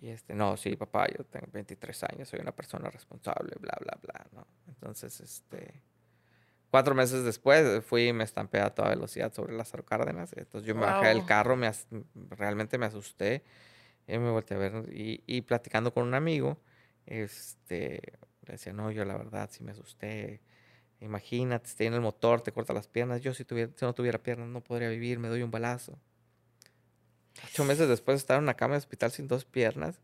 [0.01, 3.99] Y este, no, sí, papá, yo tengo 23 años, soy una persona responsable, bla, bla,
[4.01, 4.47] bla, ¿no?
[4.69, 5.83] Entonces, este,
[6.71, 10.33] cuatro meses después fui y me estampé a toda velocidad sobre Lázaro Cárdenas.
[10.37, 11.89] Entonces yo me bajé del carro, me as-
[12.31, 13.45] realmente me asusté.
[14.09, 16.59] Y me volteé a ver y, y platicando con un amigo,
[17.07, 18.01] este,
[18.47, 20.43] Le decía, no, yo la verdad sí me asusté.
[21.01, 23.23] Imagínate, estoy en el motor, te corta las piernas.
[23.23, 25.99] Yo si, tuviera, si no tuviera piernas no podría vivir, me doy un balazo.
[27.45, 30.01] Ocho meses después de estar en una cama de hospital sin dos piernas.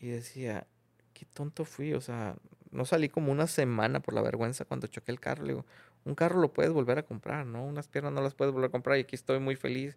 [0.00, 0.66] Y decía,
[1.14, 1.94] qué tonto fui.
[1.94, 2.36] O sea,
[2.70, 5.44] no salí como una semana por la vergüenza cuando choqué el carro.
[5.44, 5.66] Le digo,
[6.04, 7.64] un carro lo puedes volver a comprar, ¿no?
[7.64, 9.96] Unas piernas no las puedes volver a comprar y aquí estoy muy feliz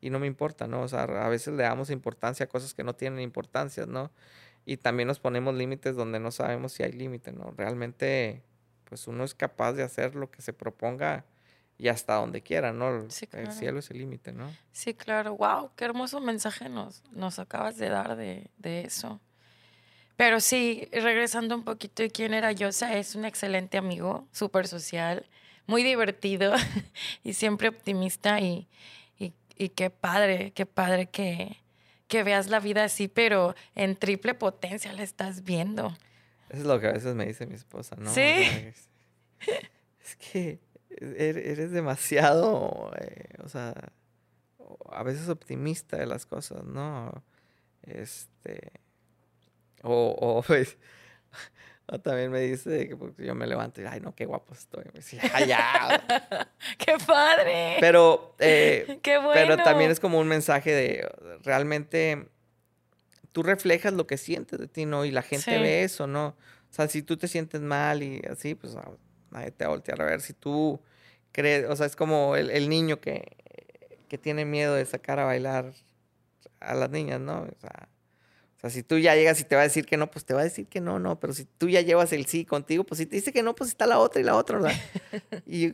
[0.00, 0.82] y no me importa, ¿no?
[0.82, 4.10] O sea, a veces le damos importancia a cosas que no tienen importancia, ¿no?
[4.64, 7.52] Y también nos ponemos límites donde no sabemos si hay límite, ¿no?
[7.56, 8.42] Realmente,
[8.84, 11.24] pues uno es capaz de hacer lo que se proponga
[11.78, 13.06] y hasta donde quiera, ¿no?
[13.32, 14.54] El cielo es el límite, ¿no?
[14.72, 15.36] Sí, claro.
[15.36, 19.20] Wow, qué hermoso mensaje nos, nos acabas de dar de, de eso.
[20.16, 25.26] Pero sí, regresando un poquito de quién era Yosa, es un excelente amigo, súper social,
[25.66, 26.54] muy divertido
[27.24, 28.68] y siempre optimista y,
[29.18, 31.56] y, qué padre, qué padre que,
[32.08, 35.96] que veas la vida así, pero en triple potencia la estás viendo.
[36.48, 38.12] Eso es lo que a veces me dice mi esposa, ¿no?
[38.12, 38.20] Sí.
[38.20, 40.60] es, que
[41.16, 43.74] eres demasiado, eh, o sea,
[44.90, 47.22] a veces optimista de las cosas, ¿no?
[47.82, 48.72] Este,
[49.82, 50.76] o, o pues,
[52.02, 54.84] también me dice que pues, yo me levanto y, ay, no, qué guapo estoy.
[54.86, 56.02] Me dice, ay, ya.
[56.78, 57.76] ¡Qué padre!
[57.80, 59.32] Pero, eh, qué bueno.
[59.34, 61.08] pero también es como un mensaje de
[61.42, 62.28] realmente
[63.32, 65.04] tú reflejas lo que sientes de ti, ¿no?
[65.04, 66.28] Y la gente ve eso, ¿no?
[66.28, 68.90] O sea, si tú te sientes mal y así, pues ah,
[69.30, 70.20] nadie te va a voltear a ver.
[70.20, 70.80] Si tú
[71.32, 73.36] crees, o sea, es como el, el niño que,
[74.08, 75.72] que tiene miedo de sacar a bailar
[76.60, 77.42] a las niñas, ¿no?
[77.42, 77.88] O sea,
[78.62, 80.40] sea, si tú ya llegas y te va a decir que no, pues te va
[80.40, 81.18] a decir que no, no.
[81.18, 83.70] Pero si tú ya llevas el sí contigo, pues si te dice que no, pues
[83.70, 84.78] está la otra y la otra, ¿verdad?
[85.46, 85.72] y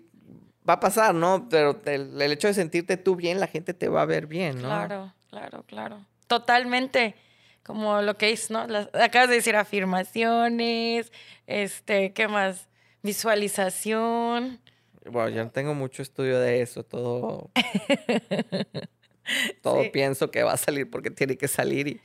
[0.69, 1.49] va a pasar, ¿no?
[1.51, 4.69] Pero el, hecho de sentirte tú bien, la gente te va a ver bien, ¿no?
[4.69, 6.07] Claro, claro, claro.
[6.27, 7.15] Totalmente.
[7.63, 8.61] Como lo que es, ¿no?
[8.95, 11.13] acabas de decir afirmaciones,
[11.47, 12.69] este, ¿qué más?
[13.03, 14.61] Visualización.
[15.05, 17.51] Bueno, yo no tengo mucho estudio de eso, todo.
[19.63, 22.01] todo pienso que va a salir porque tiene que salir y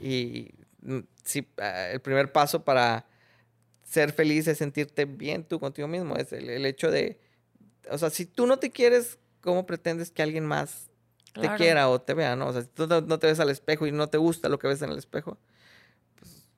[0.00, 3.06] y mm, si, ah, el primer paso para
[3.84, 6.16] ser feliz es sentirte bien tú contigo mismo.
[6.16, 7.20] Es el, hecho de,
[7.90, 10.90] o sea, si tú no te quieres, ¿cómo pretendes que alguien más
[11.34, 12.48] te quiera o te vea, no?
[12.48, 14.66] O sea, si tú no, te ves al espejo y no te gusta lo que
[14.66, 15.38] ves en el espejo,
[16.16, 16.48] pues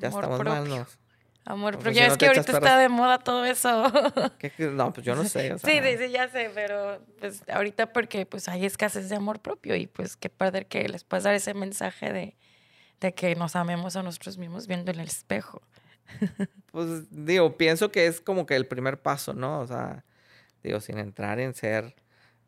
[0.00, 0.86] ya estamos mal, ¿no?
[1.44, 1.92] Amor propio.
[1.92, 3.84] ya es que ahorita está de moda todo eso.
[4.58, 5.58] No, pues yo no sé.
[5.58, 9.86] sí, sí, ya sé, pero pues ahorita porque pues hay escasez de amor propio y
[9.86, 12.36] pues qué padre que les puedas dar ese mensaje de
[13.04, 15.62] de que nos amemos a nosotros mismos viendo en el espejo.
[16.70, 19.60] Pues digo, pienso que es como que el primer paso, ¿no?
[19.60, 20.04] O sea,
[20.60, 21.94] digo, sin entrar en ser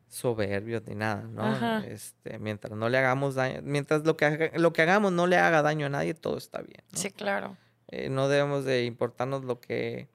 [0.08, 1.78] soberbios ni nada, ¿no?
[1.84, 5.62] Este, mientras no le hagamos daño, mientras lo que, lo que hagamos no le haga
[5.62, 6.82] daño a nadie, todo está bien.
[6.92, 7.56] Sí, claro.
[7.88, 10.08] Eh, no debemos de importarnos lo que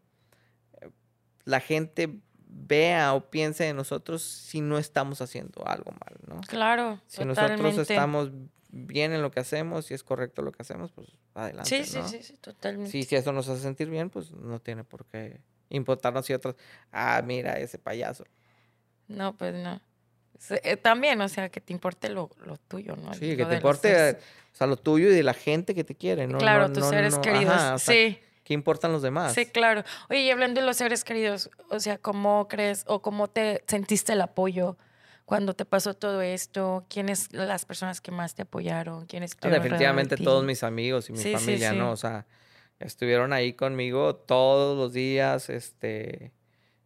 [0.82, 0.90] eh,
[1.46, 6.42] la gente vea o piense de nosotros si no estamos haciendo algo mal, ¿no?
[6.42, 7.02] Claro.
[7.08, 8.32] Si nosotros estamos
[8.72, 11.70] bien en lo que hacemos, si es correcto lo que hacemos, pues adelante.
[11.70, 12.92] Sí, sí, sí, sí, totalmente.
[12.92, 16.56] Sí, si eso nos hace sentir bien, pues no tiene por qué importarnos si otros,
[16.92, 18.26] ah, mira ese payaso.
[19.08, 19.82] No, pues no.
[20.50, 22.30] Eh, también, o sea, que te importe lo,
[22.68, 23.14] tuyo, ¿no?
[23.14, 26.28] Sí, que te importe, o sea, lo tuyo y de la gente que te quiere,
[26.28, 26.40] ¿no?
[26.40, 27.82] Claro, tus seres queridos.
[27.82, 28.20] sí.
[28.44, 29.34] ¿Qué importan los demás?
[29.34, 29.84] Sí, claro.
[30.10, 34.14] Oye, y hablando de los seres queridos, o sea, ¿cómo crees o cómo te sentiste
[34.14, 34.78] el apoyo
[35.26, 36.86] cuando te pasó todo esto?
[36.90, 39.06] ¿Quiénes las personas que más te apoyaron?
[39.06, 41.92] ¿Quiénes ah, Definitivamente todos mis amigos y mi familia, ¿no?
[41.92, 42.26] O sea,
[42.80, 46.34] estuvieron ahí conmigo todos los días, este,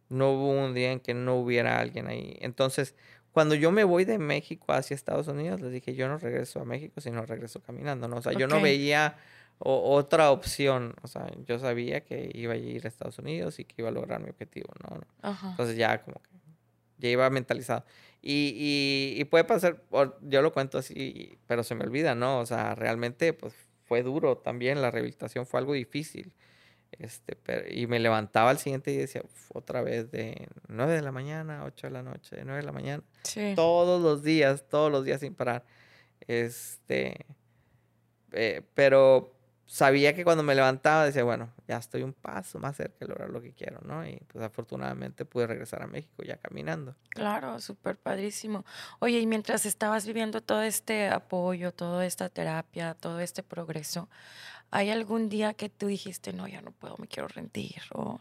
[0.08, 2.36] no hubo un día en que no hubiera alguien ahí.
[2.40, 2.94] Entonces,
[3.36, 6.64] cuando yo me voy de México hacia Estados Unidos, les dije, yo no regreso a
[6.64, 8.16] México, sino regreso caminando, ¿no?
[8.16, 9.18] O sea, yo no veía
[9.58, 13.74] otra opción, o sea, yo sabía que iba a ir a Estados Unidos y que
[13.82, 15.02] iba a lograr mi objetivo, ¿no?
[15.50, 16.30] Entonces ya como que
[16.96, 17.84] ya iba mentalizado.
[18.22, 19.82] Y, y, puede pasar,
[20.22, 22.40] yo lo cuento así, pero se me olvida, ¿no?
[22.40, 23.52] O sea, realmente pues
[23.84, 26.32] fue duro también, la rehabilitación fue algo difícil.
[26.92, 27.36] Este,
[27.70, 29.22] y me levantaba al siguiente y decía,
[29.52, 32.72] otra vez de 9 de la mañana, 8 de la noche, de 9 de la
[32.72, 33.02] mañana.
[33.22, 33.52] Sí.
[33.54, 35.64] Todos los días, todos los días sin parar.
[36.20, 37.26] Este,
[38.32, 42.96] eh, pero sabía que cuando me levantaba decía, bueno, ya estoy un paso más cerca
[43.00, 44.06] de lograr lo que quiero, ¿no?
[44.06, 46.94] Y pues afortunadamente pude regresar a México ya caminando.
[47.10, 48.64] Claro, súper padrísimo.
[49.00, 54.08] Oye, y mientras estabas viviendo todo este apoyo, toda esta terapia, todo este progreso,
[54.76, 57.80] ¿hay algún día que tú dijiste, no, ya no puedo, me quiero rendir?
[57.94, 58.20] O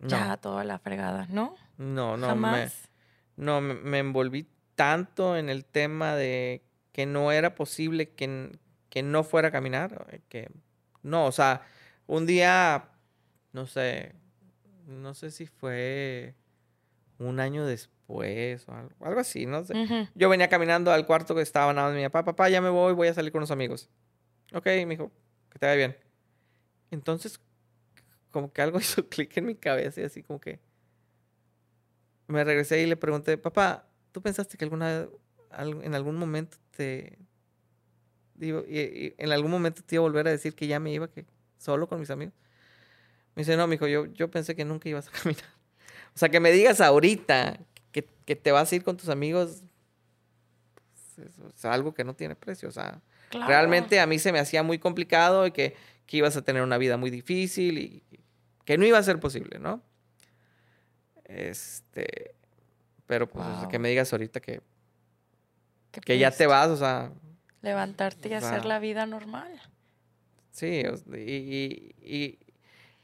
[0.00, 1.54] ya toda la fregada, ¿no?
[1.76, 2.26] No, no.
[2.26, 2.88] ¿Jamás?
[3.36, 9.02] no, me, me envolví tanto en el tema de que no era posible que, que
[9.02, 10.50] no fuera a caminar, que
[11.02, 11.62] no, o sea,
[12.06, 12.88] un día
[13.52, 14.14] no sé,
[14.86, 16.34] no sé si fue
[17.18, 20.08] un año después o algo, algo así, no sé.
[20.14, 22.94] Yo venía caminando al cuarto que estaba nada más mi papá, papá, ya me voy,
[22.94, 23.90] voy a salir con unos amigos.
[24.54, 25.12] Ok, me dijo,
[25.52, 25.96] que te vaya bien.
[26.90, 27.40] Entonces,
[28.32, 30.60] como que algo hizo clic en mi cabeza y así como que
[32.28, 35.08] me regresé y le pregunté, papá, ¿tú pensaste que alguna
[35.50, 37.18] al- en algún momento te
[38.34, 41.08] digo, y en algún momento te iba a volver a decir que ya me iba
[41.08, 41.26] que
[41.58, 42.34] solo con mis amigos?
[43.34, 45.44] Me dice, no, mijo, yo, yo pensé que nunca ibas a caminar.
[46.14, 47.60] O sea, que me digas ahorita
[47.92, 49.62] que, que te vas a ir con tus amigos,
[51.18, 52.68] es, es algo que no tiene precio.
[52.68, 53.46] O sea, Claro.
[53.48, 55.74] realmente a mí se me hacía muy complicado y que,
[56.06, 58.02] que ibas a tener una vida muy difícil y
[58.64, 59.82] que no iba a ser posible, ¿no?
[61.24, 62.34] Este,
[63.06, 64.60] pero pues o sea, que me digas ahorita que,
[66.04, 67.12] que ya te vas, o sea,
[67.62, 68.68] Levantarte y hacer Va.
[68.68, 69.48] la vida normal.
[70.50, 72.38] Sí, o y, y- y-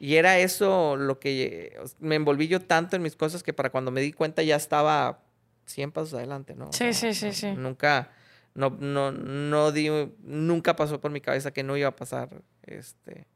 [0.00, 3.70] y era eso lo que o me envolví yo tanto en mis cosas que para
[3.70, 5.22] cuando me di cuenta ya estaba
[5.68, 6.68] 100 pasos adelante, ¿no?
[6.68, 7.52] O Sí, sea, sí, sí, no- sí.
[7.56, 8.10] Nunca,
[8.54, 9.88] no, no, no di,
[10.20, 12.42] nunca pasó por mi cabeza que no iba a pasar.
[12.62, 13.26] Este,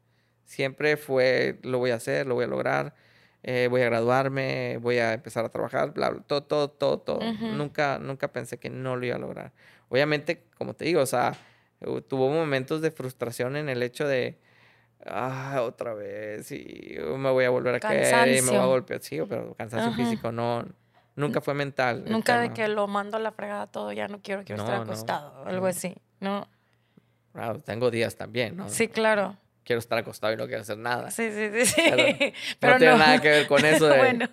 [0.45, 2.93] siempre fue, lo voy a hacer, lo voy a lograr,
[3.43, 7.19] eh, voy a graduarme, voy a empezar a trabajar, bla, bla, todo, todo, todo, todo.
[7.39, 9.53] Nunca, nunca pensé que no lo iba a lograr.
[9.89, 11.33] Obviamente, como te digo, o sea,
[12.07, 14.39] tuvo momentos de frustración en el hecho de,
[15.05, 18.67] ah, otra vez, y me voy a volver a caer, y me voy a Cansancio.
[18.69, 19.97] golpear, sí, pero cansancio Ajá.
[19.97, 20.65] físico, no,
[21.15, 22.03] nunca fue mental.
[22.07, 24.85] Nunca de que lo mando a la fregada todo, ya no quiero, quiero estar No,
[24.85, 25.67] no, acostado, algo no.
[25.67, 25.95] así.
[26.19, 26.47] No.
[27.33, 28.69] Ah, tengo días también, ¿no?
[28.69, 29.37] Sí, claro.
[29.63, 31.09] Quiero estar acostado y no quiero hacer nada.
[31.09, 31.81] Sí, sí, sí, sí.
[31.89, 32.03] Pero
[32.59, 34.29] Pero no tiene nada que ver con eso de- bueno.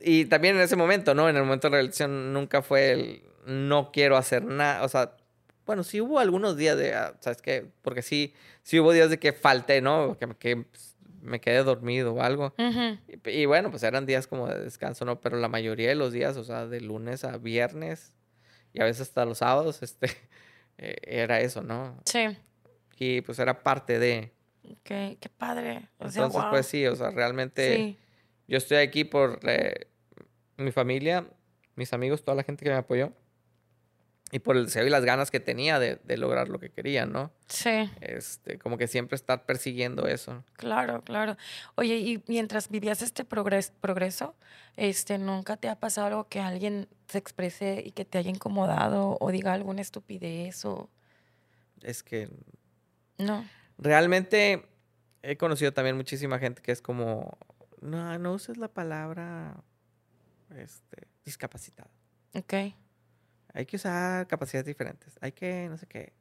[0.00, 1.28] Y también en ese momento, ¿no?
[1.28, 4.84] En el momento de la elección nunca fue el no quiero hacer nada.
[4.84, 5.12] O sea,
[5.66, 7.66] bueno, sí hubo algunos días de, ah, ¿sabes qué?
[7.82, 10.16] Porque sí, sí hubo días de que falté, ¿no?
[10.18, 12.54] Que, me- que pues, me quedé dormido o algo.
[12.58, 12.98] Ujú.
[13.07, 15.20] Y, y bueno, pues eran días como de descanso, ¿no?
[15.20, 18.12] Pero la mayoría de los días, o sea, de lunes a viernes
[18.72, 20.08] y a veces hasta los sábados, este,
[20.78, 22.00] eh, era eso, ¿no?
[22.04, 22.26] Sí.
[22.98, 24.32] Y pues era parte de...
[24.82, 25.88] Qué, qué padre.
[25.98, 26.50] O sea, Entonces, wow.
[26.50, 27.76] pues sí, o sea, realmente...
[27.76, 27.98] Sí.
[28.48, 29.88] Yo estoy aquí por eh,
[30.56, 31.26] mi familia,
[31.76, 33.12] mis amigos, toda la gente que me apoyó.
[34.30, 37.06] Y por el deseo y las ganas que tenía de, de lograr lo que quería,
[37.06, 37.30] ¿no?
[37.48, 40.44] Sí, Este, como que siempre estar persiguiendo eso.
[40.52, 41.36] claro, claro.
[41.76, 44.34] Oye, y mientras vivías este progres- progreso,
[44.76, 49.16] este, ¿nunca te ha pasado algo que alguien se exprese y que te haya incomodado
[49.18, 50.90] o diga alguna estupidez o
[51.82, 52.28] Es que
[53.16, 53.46] no?
[53.78, 54.66] realmente
[55.22, 57.38] he conocido también muchísima gente que es como,
[57.80, 59.56] no, no uses la palabra
[60.54, 61.90] este, discapacitada.
[62.34, 62.54] Ok.
[63.58, 65.18] Hay que usar capacidades diferentes.
[65.20, 66.12] Hay que, no sé qué.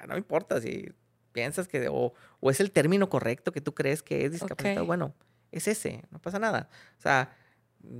[0.00, 0.92] Ah, No importa si
[1.30, 4.80] piensas que, o, o es el término correcto que tú crees que es discapacitado.
[4.82, 4.86] Ok.
[4.88, 5.14] Bueno,
[5.52, 6.68] es ese, no pasa nada.
[6.98, 7.30] O sea,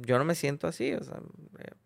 [0.03, 1.21] yo no me siento así, o sea,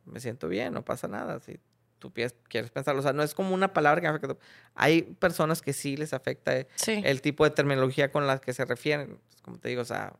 [0.07, 1.39] me siento bien, no pasa nada.
[1.41, 1.61] Si
[1.99, 4.37] tú quieres pensarlo, o sea, no es como una palabra que me afecta.
[4.75, 7.03] Hay personas que sí les afecta eh, Sí.
[7.05, 9.19] el tipo de terminología con la que se refieren.
[9.29, 10.15] Pues, como te digo, o sea,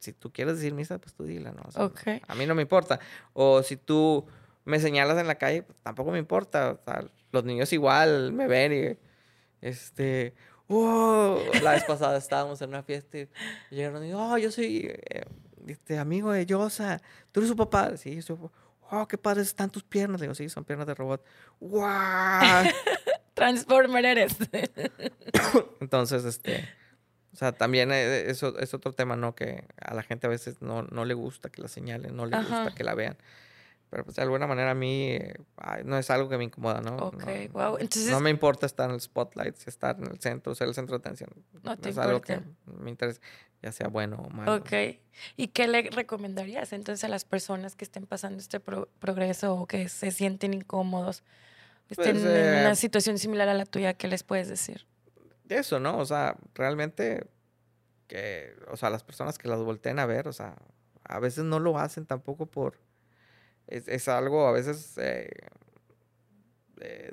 [0.00, 1.62] si tú quieres decir misa, pues tú dila, ¿no?
[1.66, 2.00] O sea, Ok.
[2.28, 3.00] a mí no me importa.
[3.32, 4.26] O si tú
[4.64, 6.72] me señalas en la calle, pues, tampoco me importa.
[6.72, 8.98] O sea, los niños igual me ven y,
[9.66, 10.34] este,
[10.68, 13.28] "Oh", la vez pasada estábamos en una fiesta y
[13.70, 15.24] llegaron y, oh, yo soy eh,
[15.66, 17.00] este, amigo de Yosa.
[17.30, 17.96] ¿Tú eres su papá?
[17.96, 18.36] Sí, yo soy.
[18.90, 20.20] Oh, qué padres están tus piernas.
[20.20, 21.24] Le digo, sí, son piernas de robot.
[21.60, 21.80] ¡Wow!
[23.34, 24.36] Transformer eres.
[25.80, 26.68] Entonces, este,
[27.32, 29.34] o sea, también eh, eso es otro tema, ¿no?
[29.34, 32.36] Que a la gente a veces no, no le gusta que la señalen, no le
[32.36, 32.64] Ajá.
[32.64, 33.16] gusta que la vean.
[33.92, 36.80] Pero pues de alguna manera a mí eh, ay, no es algo que me incomoda,
[36.80, 36.96] ¿no?
[36.96, 37.72] Ok, no, guau.
[37.72, 40.68] no- Entonces- No me importa estar en el spotlight, si estar en el centro, ser
[40.68, 41.28] el centro de atención.
[41.62, 42.42] No te es algo importa.
[42.42, 43.20] que me interesa,
[43.62, 44.54] ya sea bueno o malo.
[44.54, 44.72] Ok.
[45.36, 49.66] ¿Y qué le recomendarías entonces a las personas que estén pasando este pro- progreso o
[49.66, 51.22] que se sienten incómodos,
[51.90, 53.92] estén Pues, en eh, una situación similar a la tuya?
[53.92, 54.86] ¿Qué les puedes decir?
[55.50, 55.98] Eso, ¿no?
[55.98, 57.26] O sea, realmente
[58.06, 60.56] que, o sea, las personas que las volteen a ver, o sea,
[61.04, 62.78] a veces no lo hacen tampoco por,
[63.66, 65.30] es, es algo a veces, eh,
[66.80, 67.12] eh,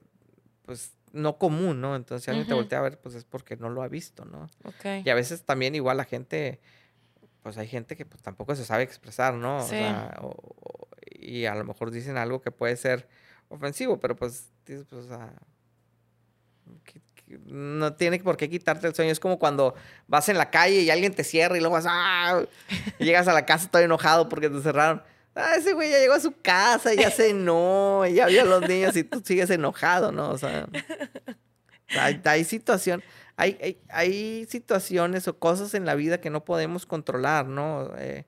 [0.65, 1.95] pues, no común, ¿no?
[1.95, 4.50] Entonces, si alguien te voltea a ver, pues es porque no lo ha visto, ¿no?
[4.63, 4.85] Ok.
[5.06, 6.60] Y a veces también igual la gente,
[7.41, 9.58] pues hay gente que pues, tampoco se sabe expresar, ¿no?
[9.58, 13.08] O sea, o- o- y a lo mejor dicen algo que puede ser
[13.50, 15.33] ofensivo, pero pues, pues, o sea,
[16.83, 19.12] que- que no tiene por qué quitarte el sueño.
[19.12, 19.73] Es como cuando
[20.08, 22.43] vas en la calle y alguien te cierra y luego vas, ¡ah!
[23.00, 25.02] Y llegas a la casa todo enojado porque te cerraron.
[25.40, 28.67] Ah, ese güey ya llegó a su casa, ya cenó, y ya vio a los
[28.67, 30.29] niños y tú sigues enojado, ¿no?
[30.29, 30.67] O sea,
[32.00, 33.04] hay, hay situación.
[33.37, 37.92] hay, hay, hay situaciones o cosas en la vida que no podemos controlar, ¿no?
[37.98, 38.25] Eh,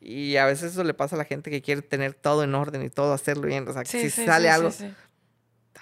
[0.00, 2.82] y a veces eso le pasa a la gente que quiere tener todo en orden
[2.84, 3.66] y todo hacerlo bien.
[3.68, 4.70] O sea, Sí, si sí, sale sí, algo.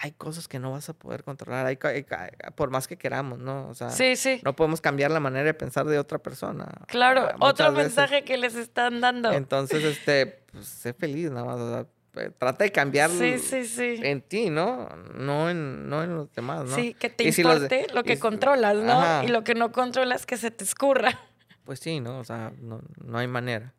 [0.00, 1.66] Hay cosas que no vas a poder controlar.
[1.66, 3.68] Hay, hay ca- por más que queramos, ¿no?
[3.68, 4.40] O sea, Sí, sí.
[4.44, 6.66] no podemos cambiar la manera de pensar de otra persona.
[6.88, 7.84] Claro, Ah, otro veces.
[7.96, 9.32] mensaje que les están dando.
[9.32, 11.60] Entonces, este, pues, sé feliz nada más.
[11.60, 11.86] o sea,
[12.24, 14.00] eh, trata de cambiar Sí, sí, sí.
[14.02, 14.88] en ti, ¿no?
[15.14, 16.74] No en, no en los demás, ¿no?
[16.74, 18.92] Sí, que te Y si los de- importe lo que controlas, ¿no?
[19.02, 19.24] Ajá.
[19.24, 21.18] Y lo que no controlas que se te escurra.
[21.66, 22.20] Pues sí, ¿no?
[22.20, 23.74] O sea, no, no hay manera.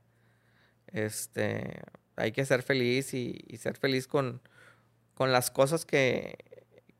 [0.87, 1.81] Este,
[2.15, 4.41] hay que ser feliz y, y ser feliz con,
[5.17, 6.37] con las cosas que,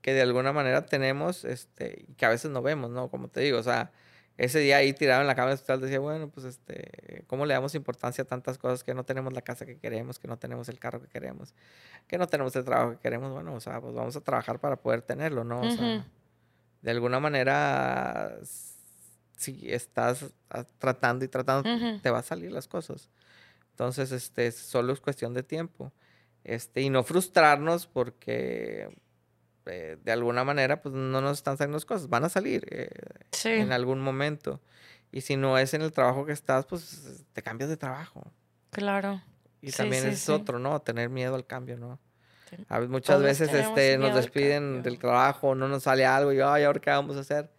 [0.01, 3.11] que de alguna manera tenemos, este, y que a veces no vemos, ¿no?
[3.11, 3.91] Como te digo, o sea,
[4.38, 7.53] ese día ahí tirado en la cama del hospital decía, bueno, pues este, ¿cómo le
[7.53, 10.68] damos importancia a tantas cosas que no tenemos la casa que queremos, que no tenemos
[10.68, 11.53] el carro que queremos,
[12.07, 13.32] que no tenemos el trabajo que queremos?
[13.32, 15.61] Bueno, o sea, pues vamos a trabajar para poder tenerlo, ¿no?
[15.61, 16.03] O sea,
[16.82, 18.39] de alguna manera,
[19.38, 21.70] si estás ah, tratando y tratando,
[22.01, 23.11] te va a salir las cosas.
[23.74, 25.93] Entonces, este, solo es cuestión de tiempo.
[26.48, 28.89] Este, y no frustrarnos porque
[29.66, 32.08] eh, de alguna manera, pues no nos están saliendo las cosas.
[32.08, 32.89] Van a salir eh,
[33.32, 33.50] Sí.
[33.50, 34.62] en algún momento.
[35.12, 38.32] Y si no es en el trabajo que estás, pues te cambias de trabajo.
[38.72, 39.22] Claro.
[39.62, 40.80] Y Sí, también sí, es otro, ¿no?
[40.82, 42.00] Tener miedo al cambio, ¿no?
[42.70, 46.39] A veces, muchas Todos veces este, nos despiden del trabajo, no nos sale algo y,
[46.39, 47.52] ay, ¿ahora qué vamos a hacer?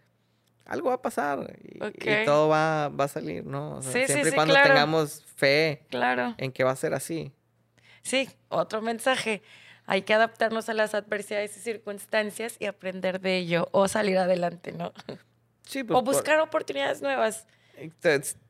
[0.65, 1.77] Algo va a pasar y,
[2.25, 3.77] todo va, va a salir, ¿no?
[3.77, 4.69] O sea, siempre y cuando claro.
[4.69, 6.33] tengamos fe Claro.
[6.39, 7.31] en que va a ser así.
[8.03, 9.41] Sí, otro mensaje.
[9.85, 14.71] Hay que adaptarnos a las adversidades y circunstancias y aprender de ello o salir adelante,
[14.71, 14.93] ¿no?
[15.63, 17.47] Sí, pues, O por- buscar oportunidades nuevas.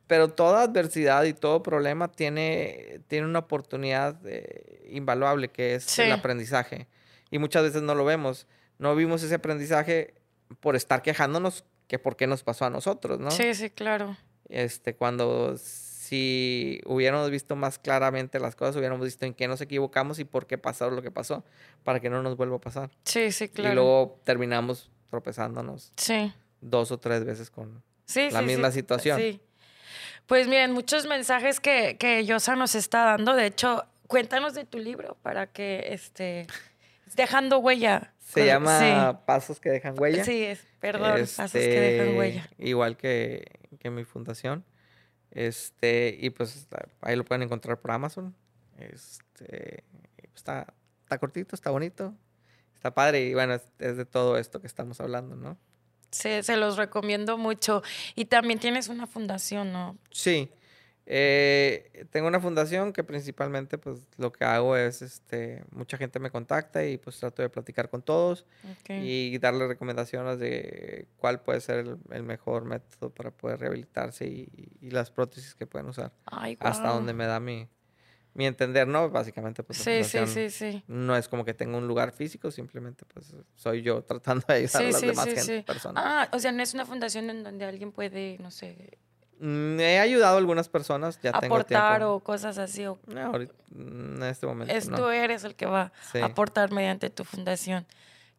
[0.07, 6.11] Pero toda adversidad y todo problema tiene, tiene una oportunidad eh, invaluable que es el
[6.11, 6.87] aprendizaje.
[7.29, 8.47] Y muchas veces no lo vemos.
[8.79, 10.15] No vimos ese aprendizaje
[10.61, 13.29] por estar quejándonos que por qué nos pasó a nosotros, ¿no?
[13.29, 14.17] Sí, sí, claro.
[14.47, 15.55] Este, cuando
[16.09, 20.47] si hubiéramos visto más claramente las cosas, hubiéramos visto en qué nos equivocamos y por
[20.47, 21.43] qué pasó lo que pasó,
[21.83, 22.89] para que no nos vuelva a pasar.
[23.03, 23.71] Sí, sí, claro.
[23.71, 26.33] Y luego terminamos tropezándonos Sí.
[26.61, 27.83] dos o tres veces con...
[28.05, 28.79] Sí, la sí, misma sí.
[28.79, 29.19] situación.
[29.19, 29.39] Sí.
[30.25, 33.35] Pues miren, muchos mensajes que, que Yosa nos está dando.
[33.35, 36.47] De hecho, cuéntanos de tu libro para que este
[37.15, 38.13] dejando huella.
[38.19, 40.23] Se Con- llama Pasos que dejan huella.
[40.23, 42.49] Sí, sí es, perdón, pasos que dejan Este, huella.
[42.57, 43.45] Igual que,
[43.79, 44.63] que mi fundación.
[45.31, 46.67] Este, y pues
[47.01, 48.35] ahí lo pueden encontrar por Amazon.
[48.77, 49.83] Este,
[50.35, 50.73] está,
[51.03, 52.15] está cortito, está bonito,
[52.73, 53.25] está padre.
[53.27, 55.57] Y bueno, es, es de todo esto que estamos hablando, ¿no?
[56.11, 57.83] Sí, se los recomiendo mucho.
[58.15, 59.97] Y también tienes una fundación, ¿no?
[60.11, 60.49] Sí.
[61.11, 66.29] Eh, tengo una fundación que principalmente pues lo que hago es, este, mucha gente me
[66.29, 68.45] contacta y pues trato de platicar con todos.
[68.87, 74.49] Y darle recomendaciones de cuál puede ser el, el mejor método para poder rehabilitarse y,
[74.81, 76.11] y las prótesis que pueden usar.
[76.25, 76.97] Ay, Hasta guau.
[76.97, 77.67] donde me da mi,
[78.35, 79.09] mi entender, ¿no?
[79.09, 80.83] Básicamente, pues Sí, sí, sí, sí.
[80.87, 84.81] no es como que tenga un lugar físico, simplemente pues soy yo tratando de ayudar
[84.83, 86.03] a las sí, demás sí, gente- personas.
[86.05, 88.99] Ah, o sea, no es una fundación en donde alguien puede, no sé,
[89.41, 92.15] he ayudado a algunas personas, ya tengo aportar tiempo.
[92.15, 92.85] o cosas así.
[92.85, 94.97] O No, ahorita, mm, en este momento es, no.
[94.97, 96.17] tú eres el que va Sí.
[96.19, 97.85] a aportar mediante tu fundación.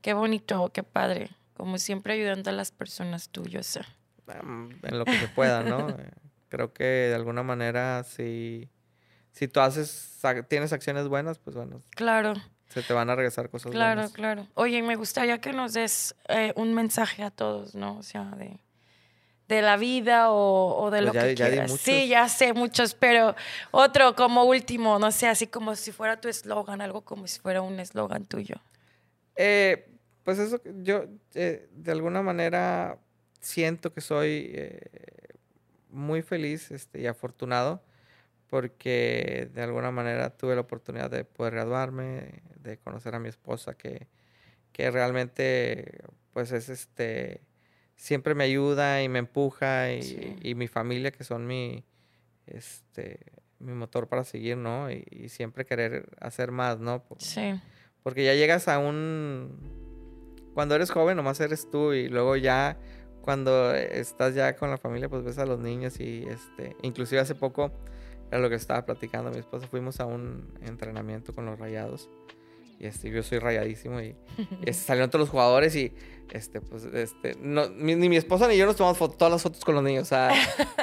[0.02, 1.30] Qué bonito, qué padre.
[1.56, 3.78] Como siempre ayudando a las personas tuyas.
[4.28, 5.88] Am, en lo que se pueda, ¿no?
[5.98, 6.10] Eh,
[6.48, 8.68] Creo que de alguna manera, si,
[9.32, 12.34] si tú haces, ac- tienes acciones buenas, pues bueno, Claro,
[12.68, 14.12] se te van a regresar cosas claro, buenas.
[14.12, 14.46] claro.
[14.54, 17.98] Oye, me gustaría que nos des eh, un mensaje a todos, ¿no?
[17.98, 18.58] O sea, de,
[19.56, 21.72] de la vida o, o de Pues lo ya- que ya di quieras.
[21.80, 23.34] Sí, ya sé muchos, pero
[23.70, 27.60] otro como último, no sé, así como si fuera tu eslogan, algo como si fuera
[27.60, 28.56] un eslogan tuyo.
[29.36, 29.88] Eh,
[30.24, 32.98] pues eso, yo eh, de alguna manera
[33.40, 34.80] siento que soy eh,
[35.90, 37.82] muy feliz este, y afortunado
[38.48, 43.74] porque de alguna manera tuve la oportunidad de poder graduarme, de conocer a mi esposa
[43.74, 44.08] que,
[44.72, 46.00] que realmente
[46.32, 47.40] pues es este
[48.00, 50.36] siempre me ayuda y me empuja y, Sí.
[50.42, 51.84] y mi familia que son mi
[52.46, 53.20] este
[53.58, 54.90] mi motor para seguir, ¿no?
[54.90, 57.04] Y, y siempre querer hacer más, ¿no?
[57.04, 57.52] Por- Sí,
[58.02, 59.58] porque ya llegas a un...
[60.54, 62.78] Cuando eres joven nomás eres tú y luego ya
[63.20, 66.74] cuando estás ya con la familia pues ves a los niños y este...
[66.82, 67.70] Inclusive hace poco
[68.30, 72.08] era lo que estaba platicando mi esposa, fuimos a un entrenamiento con los rayados
[72.80, 74.16] y este, yo soy rayadísimo y, y,
[74.66, 75.92] este, salieron todos los jugadores y
[76.32, 79.42] este pues este no, ni, ni mi esposa ni yo nos tomamos foto- todas las
[79.42, 80.30] fotos con los niños, o sea,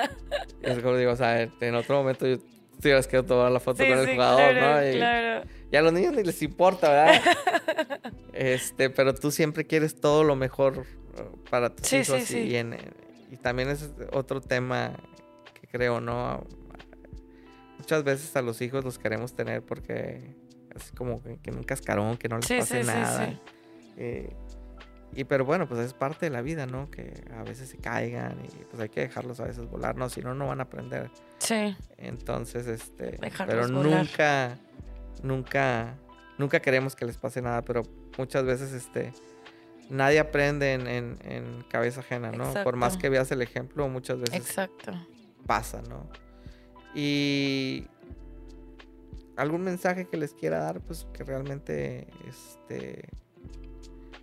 [0.62, 2.38] es como digo, o sea, en otro momento yo
[2.82, 4.88] sí les quiero tomar la foto sí, con el jugador, claro, ¿no?
[4.92, 5.48] Y- claro.
[5.72, 7.22] y a los niños ni les importa, ¿verdad?
[8.34, 10.86] este, pero tú siempre quieres todo lo mejor
[11.18, 12.40] eh, para tus Sí, hijos sí, sí.
[12.50, 12.78] Y, en-
[13.32, 14.94] y también es otro tema
[15.60, 16.46] que creo, ¿no?
[17.78, 20.36] Muchas veces a los hijos los queremos tener porque
[20.78, 23.28] es como que, en un cascarón, que no les Sí, pase sí, nada.
[23.28, 23.40] sí.
[23.98, 24.34] Eh,
[25.14, 26.90] y pero bueno, pues es parte de la vida, ¿no?
[26.92, 30.22] Que a veces se caigan y pues hay que dejarlos a veces volar, no, si
[30.22, 31.10] no, no van a aprender.
[31.40, 34.00] Sí, Entonces, este, Dejarlos pero volar.
[34.02, 34.58] nunca,
[35.24, 35.96] nunca,
[36.38, 37.84] nunca queremos que les pase nada, pero
[38.18, 39.14] muchas veces, este,
[39.90, 42.54] nadie aprende en, en- en cabeza ajena, ¿no?
[42.64, 43.02] Por más Exacto.
[43.02, 44.92] que veas el ejemplo, muchas veces exacto.
[45.48, 46.10] pasa, ¿no?
[46.94, 47.88] Y
[49.38, 53.08] algún mensaje que les quiera dar, pues que realmente, este,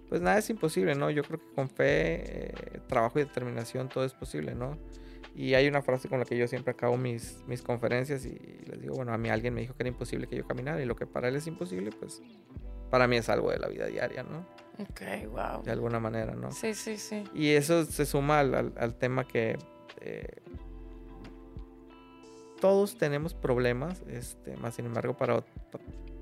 [0.08, 1.10] pues nada es imposible, ¿no?
[1.10, 4.78] Yo creo que con fe, eh, trabajo y determinación todo es posible, ¿no?
[5.36, 8.80] Y hay una frase con la que yo siempre acabo mis, mis conferencias y les
[8.80, 10.94] digo, bueno, a mí alguien me dijo que era imposible que yo caminara y lo
[10.94, 12.22] que para él es imposible, pues
[12.90, 14.46] para mí es algo de la vida diaria, ¿no?
[14.78, 15.62] Ok, wow.
[15.64, 16.52] De alguna manera, ¿no?
[16.52, 17.24] Sí, sí, sí.
[17.34, 19.58] Y eso se suma al, al- al tema que
[20.00, 20.26] eh,
[22.64, 25.44] todos tenemos problemas, este, más sin embargo, para,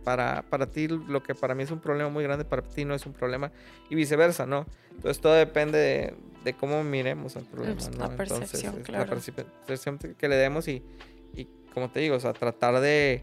[0.03, 2.97] para, para ti lo que para mí es un problema muy grande, para ti no
[2.97, 3.53] es un problema,
[3.89, 4.67] y viceversa, ¿no?
[4.91, 8.09] Entonces todo depende de, de cómo miremos el problema, Pues, ¿no?
[8.09, 9.05] la percepción, es claro.
[9.15, 10.83] La percep- percepción que le demos y,
[11.33, 13.23] y, como te digo, o sea, tratar de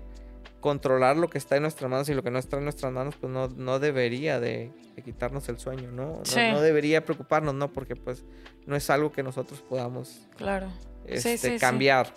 [0.61, 3.15] controlar lo que está en nuestras manos y lo que no está en nuestras manos,
[3.19, 6.19] pues no, no debería de, de quitarnos el sueño, ¿no?
[6.19, 6.39] No, Sí.
[6.53, 7.73] no debería preocuparnos, ¿no?
[7.73, 8.23] Porque pues
[8.65, 10.71] no es algo que nosotros podamos Claro.
[11.05, 11.57] Este, sí, sí.
[11.59, 12.13] cambiar.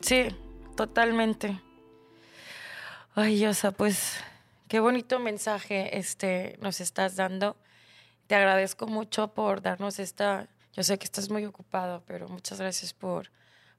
[0.00, 0.28] Sí,
[0.76, 1.60] totalmente.
[3.14, 4.14] Ay, Yosa, pues
[4.68, 7.56] qué bonito mensaje este nos estás dando.
[8.28, 10.48] Te agradezco mucho por darnos esta.
[10.72, 13.32] Yo sé que estás muy ocupado, pero muchas gracias por,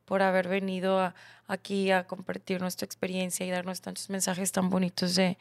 [0.03, 1.13] por haber venido
[1.47, 5.37] aquí a compartirnos tu experiencia y darnos tantos mensajes tan bonitos de,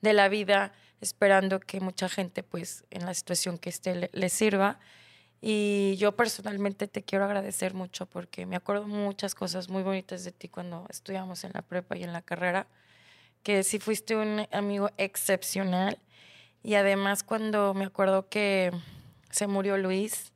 [0.00, 0.72] de la vida,
[1.02, 4.78] esperando que mucha gente, pues, en la situación que esté, le, le sirva.
[5.44, 10.30] Y yo personalmente te quiero agradecer mucho porque me acuerdo muchas cosas muy bonitas de
[10.30, 12.68] ti cuando estudiamos en la prepa y en la carrera,
[13.42, 15.98] que sí fuiste un amigo excepcional.
[16.62, 18.70] Y además cuando me acuerdo que
[19.30, 20.32] se murió Luis,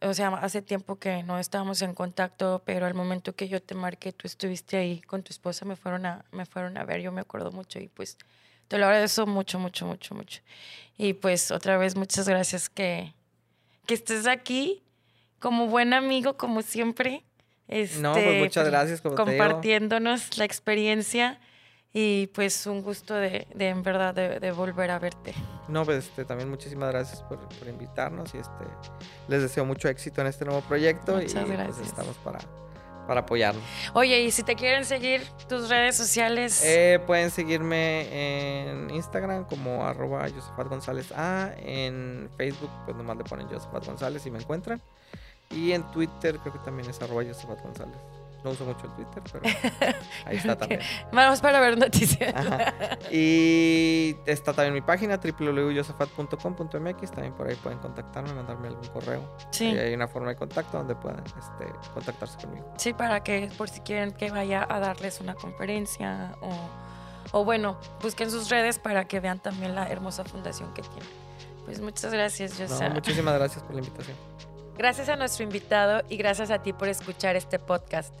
[0.00, 3.74] o sea, hace tiempo que no estábamos en contacto, pero al momento que yo te
[3.74, 7.12] marqué, tú estuviste ahí con tu esposa, me fueron a, me fueron a ver, yo
[7.12, 8.16] me acuerdo mucho y pues
[8.68, 10.40] te lo agradezco mucho, mucho, mucho, mucho.
[10.96, 13.12] Y pues otra vez muchas gracias que,
[13.86, 14.82] que estés aquí
[15.38, 17.24] como buen amigo, como siempre.
[17.68, 21.40] No, pues, este, muchas gracias, como compartiéndonos la experiencia
[21.92, 25.32] y pues un gusto de, de en verdad de, de volver a verte.
[25.68, 28.64] No, pues este, también muchísimas gracias por, por invitarnos y este
[29.28, 31.86] les deseo mucho éxito en este nuevo proyecto y Muchas pues, gracias.
[31.86, 32.40] estamos para,
[33.06, 33.62] para apoyarnos.
[33.92, 38.08] Oye, y si te quieren seguir tus redes sociales, Eh, pueden seguirme
[38.68, 44.24] en Instagram como arroba Josefat González A, en Facebook pues nomás le ponen Josefat González
[44.26, 44.80] y me encuentran.
[45.50, 47.96] Y en Twitter creo que también es arroba Josefat González.
[48.44, 49.42] No uso mucho el Twitter, pero
[50.26, 50.80] ahí está también.
[51.10, 52.34] vamos para ver noticias.
[52.34, 52.74] Ajá.
[53.10, 57.10] Y está también mi página www.josefat.com.mx.
[57.10, 59.22] También por ahí pueden contactarme, mandarme algún correo.
[59.50, 59.68] Sí.
[59.68, 62.70] Ahí hay una forma de contacto donde puedan este, contactarse conmigo.
[62.76, 66.50] Sí, para que por si quieren que vaya a darles una conferencia o,
[67.38, 71.06] o bueno, busquen sus redes para que vean también la hermosa fundación que tiene.
[71.64, 72.90] Pues muchas gracias, No, Yosa.
[72.90, 74.16] muchísimas gracias por la invitación.
[74.76, 78.12] Gracias a nuestro invitado y gracias a ti por escuchar este podcast.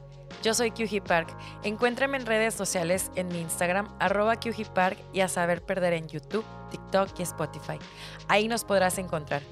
[0.42, 1.36] Yo soy QG Park.
[1.62, 4.34] Encuéntrame en redes sociales en mi Instagram, arroba
[4.74, 7.78] Park y a saber perder en YouTube, TikTok y Spotify.
[8.28, 9.42] Ahí nos podrás encontrar.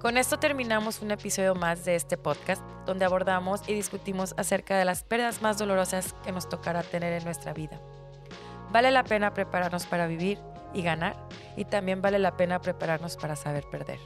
[0.00, 4.84] Con esto terminamos un episodio más de este podcast, donde abordamos y discutimos acerca de
[4.84, 7.80] las pérdidas más dolorosas que nos tocará tener en nuestra vida.
[8.70, 10.38] Vale la pena prepararnos para vivir
[10.74, 11.16] y ganar,
[11.56, 13.98] y también vale la pena prepararnos para saber perder.